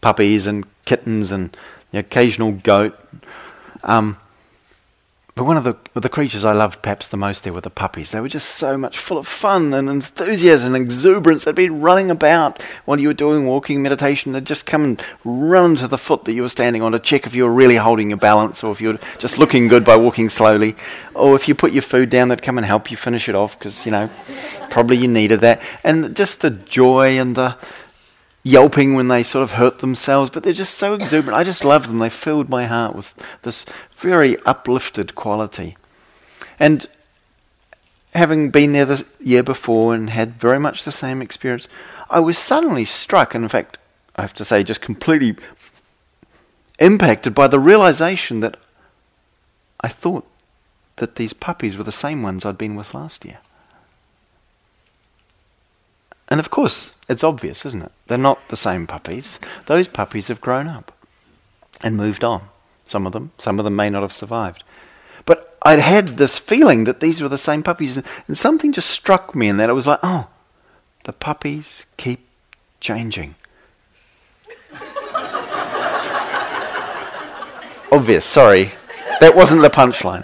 [0.01, 1.55] puppies and kittens and
[1.91, 2.97] the occasional goat.
[3.83, 4.17] Um,
[5.39, 8.11] but one of the, the creatures I loved perhaps the most there were the puppies.
[8.11, 11.45] They were just so much full of fun and enthusiasm and exuberance.
[11.45, 14.33] They'd be running about while you were doing walking meditation.
[14.33, 17.25] They'd just come and run to the foot that you were standing on to check
[17.25, 19.95] if you were really holding your balance or if you were just looking good by
[19.95, 20.75] walking slowly.
[21.15, 23.57] Or if you put your food down, they'd come and help you finish it off
[23.57, 24.09] because, you know,
[24.69, 25.61] probably you needed that.
[25.85, 27.55] And just the joy and the
[28.43, 31.37] yelping when they sort of hurt themselves, but they're just so exuberant.
[31.37, 31.99] I just love them.
[31.99, 33.65] They filled my heart with this
[33.97, 35.75] very uplifted quality.
[36.59, 36.87] And
[38.13, 41.67] having been there the year before and had very much the same experience,
[42.09, 43.77] I was suddenly struck, and in fact,
[44.15, 45.35] I have to say, just completely
[46.79, 48.57] impacted by the realization that
[49.81, 50.25] I thought
[50.95, 53.39] that these puppies were the same ones I'd been with last year.
[56.27, 57.91] And of course, it's obvious, isn't it?
[58.05, 59.39] They're not the same puppies.
[59.65, 60.91] Those puppies have grown up
[61.81, 62.43] and moved on.
[62.85, 64.63] Some of them, some of them may not have survived.
[65.25, 69.35] But I'd had this feeling that these were the same puppies, and something just struck
[69.35, 69.69] me in that.
[69.69, 70.27] It was like, oh,
[71.03, 72.27] the puppies keep
[72.79, 73.33] changing.
[77.91, 78.73] Obvious, sorry.
[79.19, 80.23] That wasn't the punchline.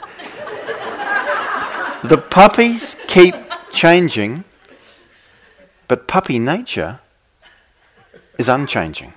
[2.04, 3.34] The puppies keep
[3.72, 4.44] changing
[5.88, 7.00] but puppy nature
[8.38, 9.14] is unchanging.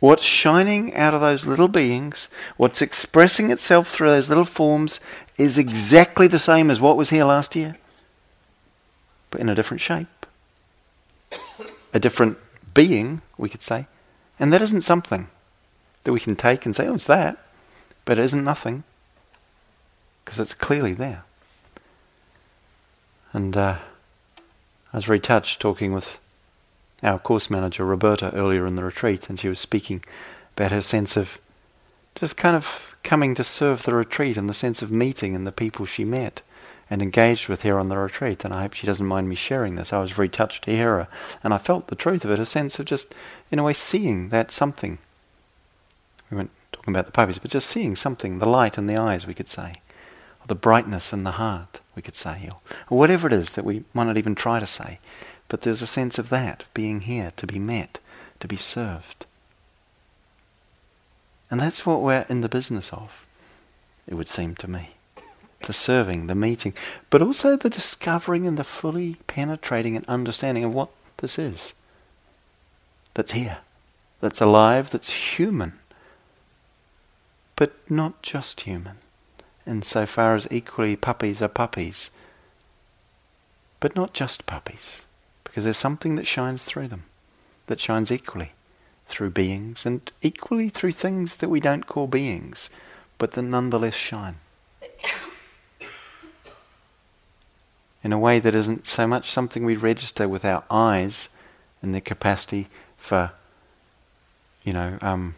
[0.00, 5.00] What's shining out of those little beings, what's expressing itself through those little forms,
[5.38, 7.78] is exactly the same as what was here last year,
[9.30, 10.26] but in a different shape.
[11.94, 12.36] A different
[12.74, 13.86] being, we could say.
[14.38, 15.28] And that isn't something
[16.02, 17.38] that we can take and say, oh, it's that,
[18.04, 18.84] but it isn't nothing,
[20.24, 21.24] because it's clearly there.
[23.32, 23.78] And, uh,
[24.94, 26.20] I was very touched talking with
[27.02, 30.04] our course manager, Roberta, earlier in the retreat, and she was speaking
[30.56, 31.40] about her sense of
[32.14, 35.50] just kind of coming to serve the retreat and the sense of meeting and the
[35.50, 36.42] people she met
[36.88, 38.44] and engaged with here on the retreat.
[38.44, 39.92] And I hope she doesn't mind me sharing this.
[39.92, 41.08] I was very touched to hear her.
[41.42, 43.12] And I felt the truth of it, a sense of just,
[43.50, 44.98] in a way, seeing that something.
[46.30, 49.26] We weren't talking about the puppies, but just seeing something, the light in the eyes,
[49.26, 49.72] we could say,
[50.40, 52.58] or the brightness in the heart we could say, or,
[52.96, 54.98] whatever it is that we might not even try to say.
[55.48, 57.98] But there's a sense of that, being here, to be met,
[58.40, 59.26] to be served.
[61.50, 63.26] And that's what we're in the business of,
[64.06, 64.90] it would seem to me.
[65.62, 66.74] The serving, the meeting,
[67.08, 71.72] but also the discovering and the fully penetrating and understanding of what this is.
[73.14, 73.58] That's here,
[74.20, 75.74] that's alive, that's human,
[77.56, 78.98] but not just human
[79.66, 82.10] insofar as equally puppies are puppies.
[83.80, 85.02] But not just puppies,
[85.42, 87.04] because there's something that shines through them,
[87.66, 88.52] that shines equally
[89.06, 92.70] through beings and equally through things that we don't call beings,
[93.18, 94.36] but that nonetheless shine.
[98.02, 101.28] In a way that isn't so much something we register with our eyes
[101.80, 103.32] and their capacity for
[104.64, 105.34] you know, um,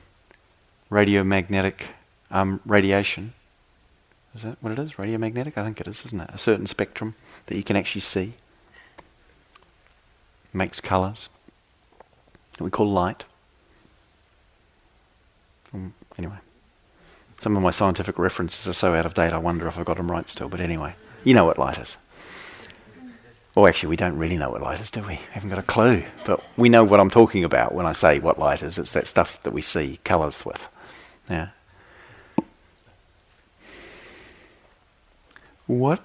[0.91, 1.81] radiomagnetic
[2.31, 3.35] um, radiation.
[4.37, 4.95] Is that what it is?
[4.95, 5.57] Radiomagnetic?
[5.57, 6.31] I think it is, isn't it?
[6.31, 7.15] A certain spectrum
[7.47, 8.35] that you can actually see.
[10.53, 11.31] Makes colours.
[12.59, 13.25] That we call light.
[15.73, 16.37] Um, anyway.
[17.41, 19.97] Some of my scientific references are so out of date, I wonder if I've got
[19.97, 20.51] them right still.
[20.51, 21.97] But anyway, you know what light is.
[23.55, 25.07] Well, actually, we don't really know what light is, do we?
[25.07, 25.21] we?
[25.33, 26.05] Haven't got a clue.
[26.27, 28.77] But we know what I'm talking about when I say what light is.
[28.77, 30.69] It's that stuff that we see colours with.
[31.31, 31.49] Yeah.
[35.67, 36.03] What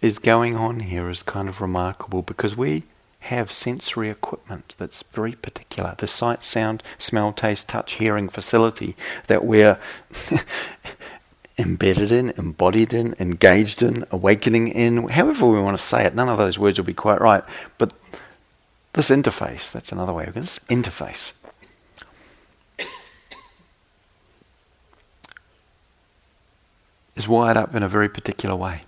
[0.00, 2.84] is going on here is kind of remarkable because we
[3.20, 5.94] have sensory equipment that's very particular.
[5.96, 8.96] The sight, sound, smell, taste, touch, hearing facility
[9.28, 9.78] that we're
[11.58, 16.14] embedded in, embodied in, engaged in, awakening in, however we want to say it.
[16.16, 17.44] None of those words will be quite right.
[17.78, 17.92] But
[18.94, 20.34] this interface, that's another way of.
[20.34, 21.32] This interface.
[27.16, 28.84] Is wired up in a very particular way.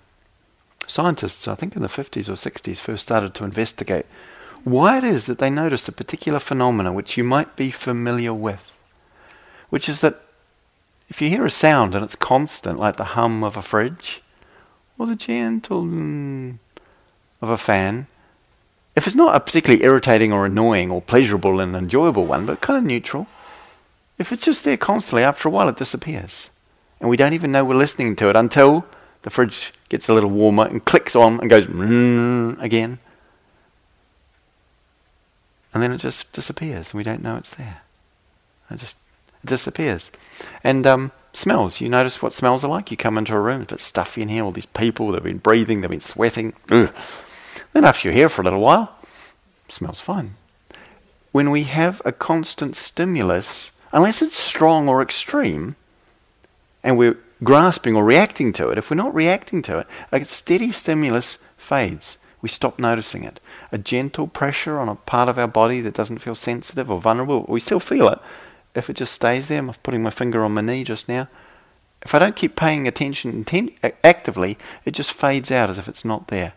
[0.87, 4.05] Scientists, I think in the 50s or 60s, first started to investigate
[4.63, 8.71] why it is that they notice a particular phenomena which you might be familiar with,
[9.69, 10.21] which is that
[11.07, 14.21] if you hear a sound and it's constant, like the hum of a fridge
[14.97, 16.57] or the gentle mm,
[17.41, 18.07] of a fan,
[18.95, 22.77] if it's not a particularly irritating or annoying or pleasurable and enjoyable one, but kind
[22.77, 23.27] of neutral,
[24.17, 26.49] if it's just there constantly, after a while it disappears.
[27.05, 28.83] And we don't even know we're listening to it until
[29.21, 32.97] the fridge gets a little warmer and clicks on and goes mm, again.
[35.71, 37.83] And then it just disappears and we don't know it's there.
[38.71, 38.95] It just
[39.43, 40.09] it disappears.
[40.63, 41.79] And um, smells.
[41.79, 42.89] You notice what smells are like?
[42.89, 45.21] You come into a room, it's a bit stuffy in here, all these people, they've
[45.21, 46.53] been breathing, they've been sweating.
[46.71, 46.91] Ugh.
[47.73, 48.97] Then after you're here for a little while,
[49.67, 50.37] smells fine.
[51.31, 55.75] When we have a constant stimulus, unless it's strong or extreme,
[56.85, 60.71] and we're grasping or reacting to it, if we're not reacting to it, a steady
[60.71, 62.17] stimulus fades.
[62.41, 63.39] We stop noticing it.
[63.71, 67.43] A gentle pressure on a part of our body that doesn't feel sensitive or vulnerable,
[67.49, 68.19] we still feel it.
[68.75, 71.27] If it just stays there, I'm putting my finger on my knee just now.
[72.03, 73.73] If I don't keep paying attention intent-
[74.03, 76.53] actively, it just fades out as if it's not there.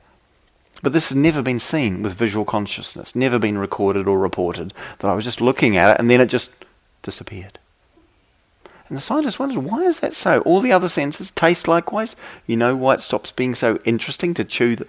[0.83, 4.75] But this has never been seen with visual consciousness, never been recorded or reported.
[4.99, 6.51] That I was just looking at it and then it just
[7.03, 7.59] disappeared.
[8.89, 10.41] And the scientist wondered, why is that so?
[10.41, 12.17] All the other senses taste likewise.
[12.47, 14.87] You know why it stops being so interesting to chew the,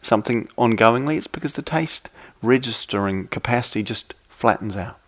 [0.00, 1.18] something ongoingly?
[1.18, 2.08] It's because the taste
[2.40, 4.98] registering capacity just flattens out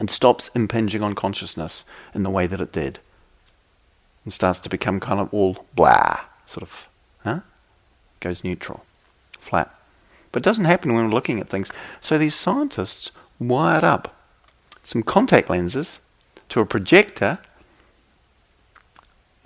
[0.00, 3.00] and stops impinging on consciousness in the way that it did.
[4.24, 6.88] And starts to become kind of all blah, sort of,
[7.24, 7.40] huh?
[8.20, 8.84] Goes neutral,
[9.38, 9.74] flat.
[10.32, 11.70] But it doesn't happen when we're looking at things.
[12.00, 14.14] So these scientists wired up
[14.84, 16.00] some contact lenses
[16.48, 17.38] to a projector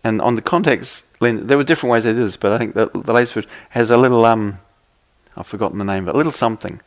[0.05, 2.75] and on the contact lens, there were different ways they did this, but I think
[2.75, 4.59] the, the Lasford has a little, um,
[5.37, 6.81] I've forgotten the name, but a little something.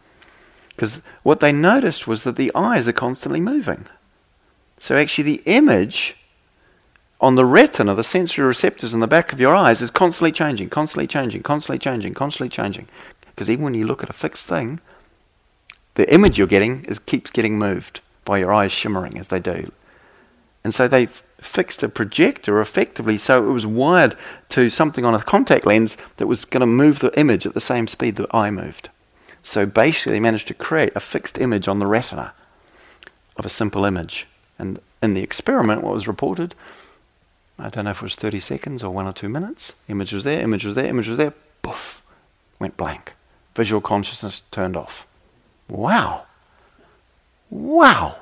[0.70, 3.86] Because what they noticed was that the eyes are constantly moving.
[4.78, 6.18] So actually, the image
[7.22, 10.70] on the retina, the sensory receptors in the back of your eyes, is constantly changing,
[10.70, 12.88] constantly changing, constantly changing, constantly changing.
[13.28, 14.82] Because even when you look at a fixed thing,
[15.95, 19.72] the image you're getting is keeps getting moved by your eyes shimmering as they do.
[20.66, 24.16] And so they fixed a projector effectively so it was wired
[24.49, 27.61] to something on a contact lens that was going to move the image at the
[27.61, 28.89] same speed that I moved.
[29.43, 32.34] So basically, they managed to create a fixed image on the retina
[33.38, 34.26] of a simple image.
[34.57, 36.55] And in the experiment, what was reported,
[37.59, 40.24] I don't know if it was 30 seconds or one or two minutes, image was
[40.24, 42.01] there, image was there, image was there, poof,
[42.57, 43.13] went blank.
[43.53, 45.05] Visual consciousness turned off.
[45.70, 46.24] Wow.
[47.51, 48.16] Wow.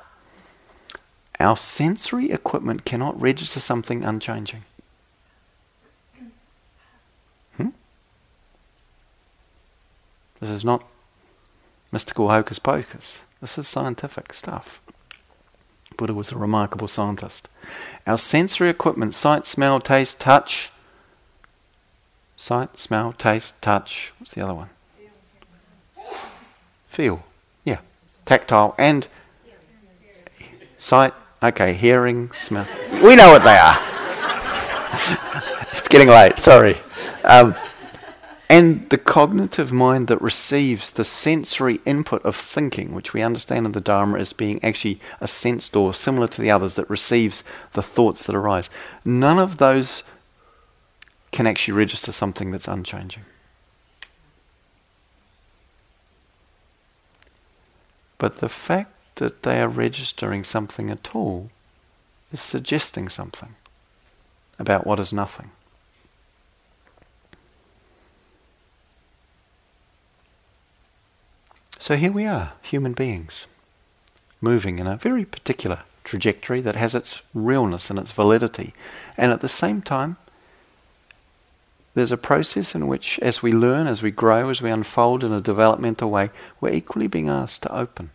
[1.40, 4.62] Our sensory equipment cannot register something unchanging.
[7.56, 7.70] Hmm?
[10.40, 10.88] This is not
[11.90, 13.22] mystical hocus pocus.
[13.40, 14.80] This is scientific stuff.
[15.96, 17.48] Buddha was a remarkable scientist.
[18.06, 20.70] Our sensory equipment sight, smell, taste, touch.
[22.36, 24.12] Sight, smell, taste, touch.
[24.18, 24.70] What's the other one?
[26.86, 27.24] Feel.
[27.64, 27.78] Yeah.
[28.24, 29.06] Tactile and
[30.78, 31.14] sight,
[31.44, 32.66] Okay, hearing, smell.
[32.90, 33.78] We know what they are.
[35.72, 36.78] it's getting late, sorry.
[37.22, 37.54] Um,
[38.48, 43.72] and the cognitive mind that receives the sensory input of thinking, which we understand in
[43.72, 47.82] the Dharma as being actually a sense door similar to the others that receives the
[47.82, 48.70] thoughts that arise.
[49.04, 50.02] None of those
[51.30, 53.24] can actually register something that's unchanging.
[58.16, 61.50] But the fact that they are registering something at all
[62.32, 63.54] is suggesting something
[64.58, 65.50] about what is nothing.
[71.78, 73.46] So here we are, human beings,
[74.40, 78.72] moving in a very particular trajectory that has its realness and its validity.
[79.18, 80.16] And at the same time,
[81.94, 85.32] there's a process in which, as we learn, as we grow, as we unfold in
[85.32, 88.10] a developmental way, we're equally being asked to open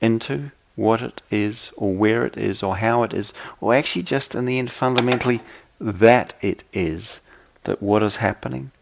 [0.00, 4.34] into what it is, or where it is, or how it is, or actually just
[4.34, 5.40] in the end, fundamentally,
[5.80, 7.20] that it is,
[7.64, 8.72] that what is happening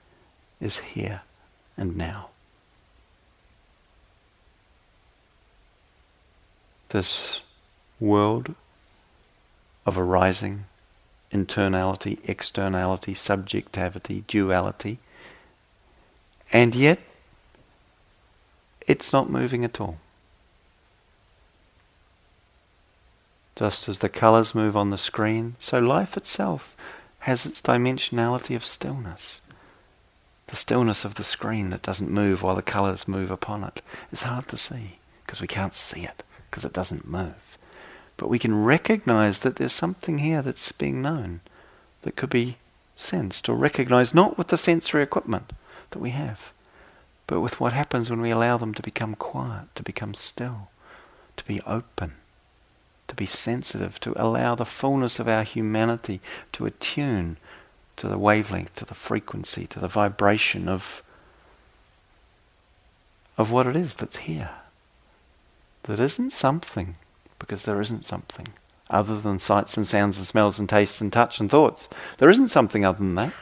[0.61, 1.23] is here
[1.77, 2.29] and now.
[6.91, 7.41] This
[8.01, 8.55] world
[9.85, 10.65] of arising
[11.33, 14.99] internality, externality, subjectivity, duality.
[16.53, 16.99] And yet,
[18.87, 19.99] it's not moving at all.
[23.59, 26.77] Just as the colours move on the screen, so life itself
[27.21, 29.41] has its dimensionality of stillness.
[30.47, 33.83] The stillness of the screen that doesn't move while the colours move upon it
[34.13, 37.59] is hard to see because we can't see it because it doesn't move.
[38.17, 41.41] But we can recognize that there's something here that's being known
[42.03, 42.59] that could be
[42.95, 45.53] sensed or recognized, not with the sensory equipment
[45.91, 46.53] that we have,
[47.27, 50.69] but with what happens when we allow them to become quiet, to become still,
[51.37, 52.13] to be open,
[53.09, 56.21] to be sensitive, to allow the fullness of our humanity
[56.53, 57.39] to attune
[57.97, 61.03] to the wavelength, to the frequency, to the vibration of,
[63.37, 64.51] of what it is that's here.
[65.85, 66.97] That isn't something
[67.39, 68.49] because there isn't something
[68.91, 71.89] other than sights and sounds and smells and tastes and touch and thoughts.
[72.19, 73.33] There isn't something other than that.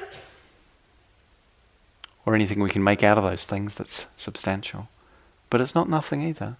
[2.24, 4.88] Or anything we can make out of those things that's substantial.
[5.50, 6.56] But it's not nothing either.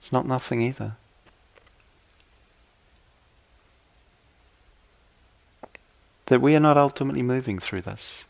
[0.00, 0.96] It's not nothing either.
[6.28, 8.24] That we are not ultimately moving through this,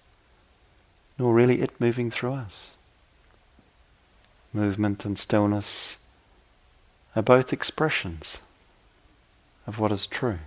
[1.18, 2.76] nor really it moving through us.
[4.52, 5.96] Movement and stillness
[7.16, 8.40] are both expressions
[9.66, 10.38] of what is true.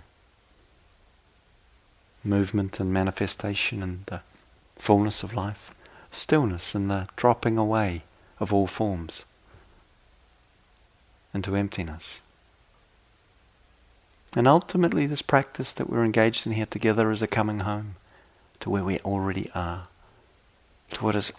[2.24, 4.22] Movement and manifestation and the
[4.76, 5.74] fullness of life,
[6.10, 8.02] stillness and the dropping away
[8.40, 9.26] of all forms
[11.34, 12.21] into emptiness.
[14.34, 17.96] And ultimately, this practice that we're engaged in here together is a coming home
[18.60, 19.88] to where we already are,
[20.92, 21.32] to what has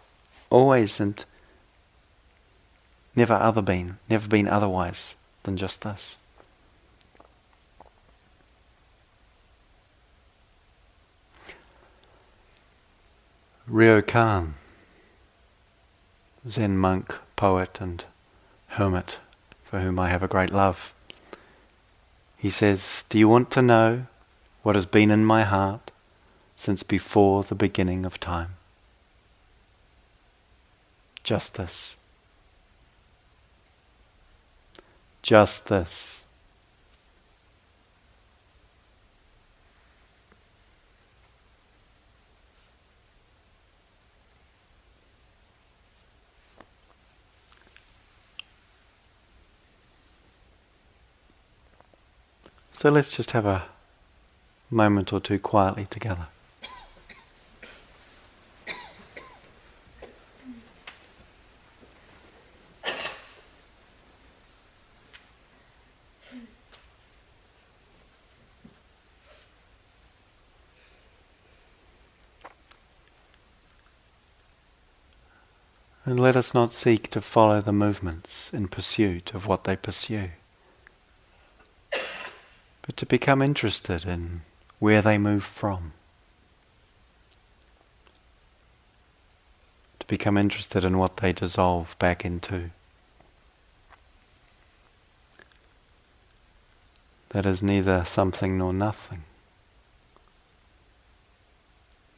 [0.52, 1.26] always and
[3.16, 6.18] never other been, never been otherwise than just this.
[13.70, 14.54] Ryokan,
[16.48, 18.04] Zen monk, poet, and
[18.68, 19.18] hermit,
[19.64, 20.94] for whom I have a great love.
[22.44, 24.06] He says, Do you want to know
[24.62, 25.89] what has been in my heart
[26.56, 28.56] since before the beginning of time?
[31.24, 31.98] Just this.
[35.24, 36.22] just this.
[52.84, 53.64] So let's just have a
[54.69, 56.27] moment or two quietly together.
[76.03, 80.31] And let us not seek to follow the movements in pursuit of what they pursue,
[82.84, 84.41] but to become interested in
[84.80, 85.93] where they move from.
[89.99, 92.69] To become interested in what they dissolve back into.
[97.30, 99.23] That is neither something nor nothing,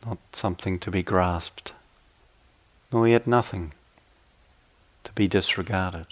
[0.05, 1.71] not something to be grasped
[2.95, 3.73] nor yet nothing
[5.03, 6.07] to be disregarded.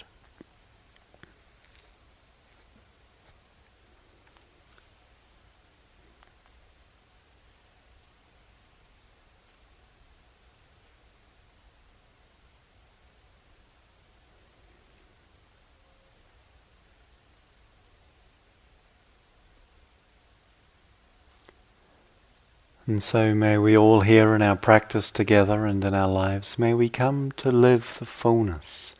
[22.86, 26.74] And so may we all here in our practice together and in our lives, may
[26.74, 28.94] we come to live the fullness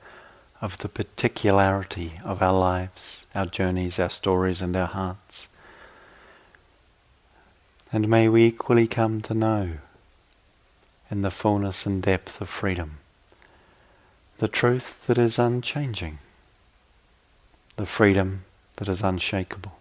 [0.63, 5.49] of the particularity of our lives, our journeys, our stories, and our hearts.
[7.93, 9.73] And may we equally come to know,
[11.11, 12.99] in the fullness and depth of freedom,
[14.39, 16.21] the truth that is unchanging,
[17.77, 18.45] the freedom
[18.79, 19.77] that is unshakable,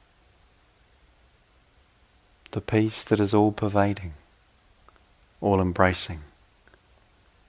[2.53, 4.13] the peace that is all pervading,
[5.41, 6.21] all embracing,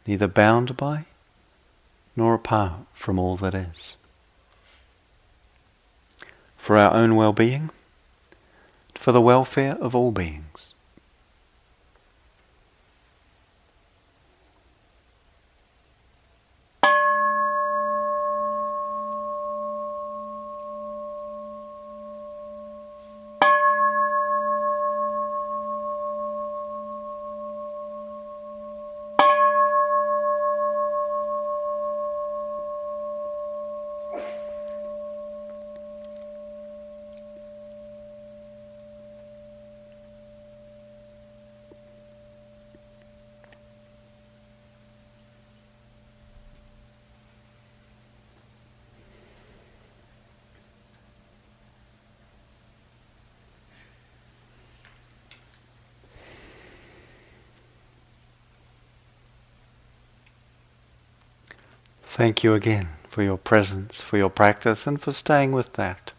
[0.07, 1.05] neither bound by
[2.17, 3.97] nor apart from all that is.
[6.57, 7.71] For our own well being,
[8.95, 10.74] for the welfare of all beings.
[62.25, 66.15] Thank you again for your presence, for your practice, and for staying with that.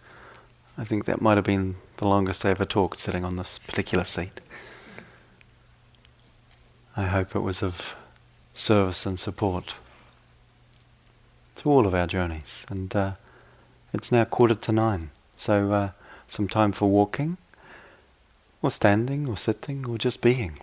[0.77, 4.03] I think that might have been the longest I ever talked sitting on this particular
[4.03, 4.39] seat.
[6.95, 7.95] I hope it was of
[8.53, 9.73] service and support
[11.55, 12.67] to all of our journeys.
[12.69, 13.13] And uh,
[13.91, 15.89] it's now quarter to nine, so uh,
[16.27, 17.37] some time for walking,
[18.61, 20.59] or standing, or sitting, or just being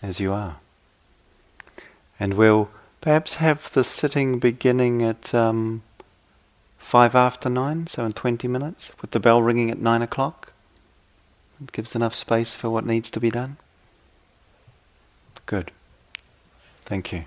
[0.00, 0.56] as you are.
[2.18, 2.70] And we'll
[3.00, 5.82] Perhaps have the sitting beginning at um,
[6.78, 10.52] five after nine, so in 20 minutes, with the bell ringing at nine o'clock.
[11.62, 13.56] It gives enough space for what needs to be done.
[15.46, 15.70] Good.
[16.84, 17.24] Thank you.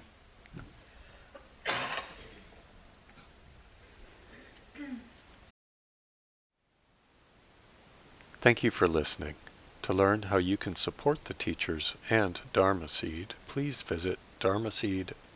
[8.41, 9.35] Thank you for listening.
[9.84, 14.18] To learn how you can support the teachers and Dharma Seed, please visit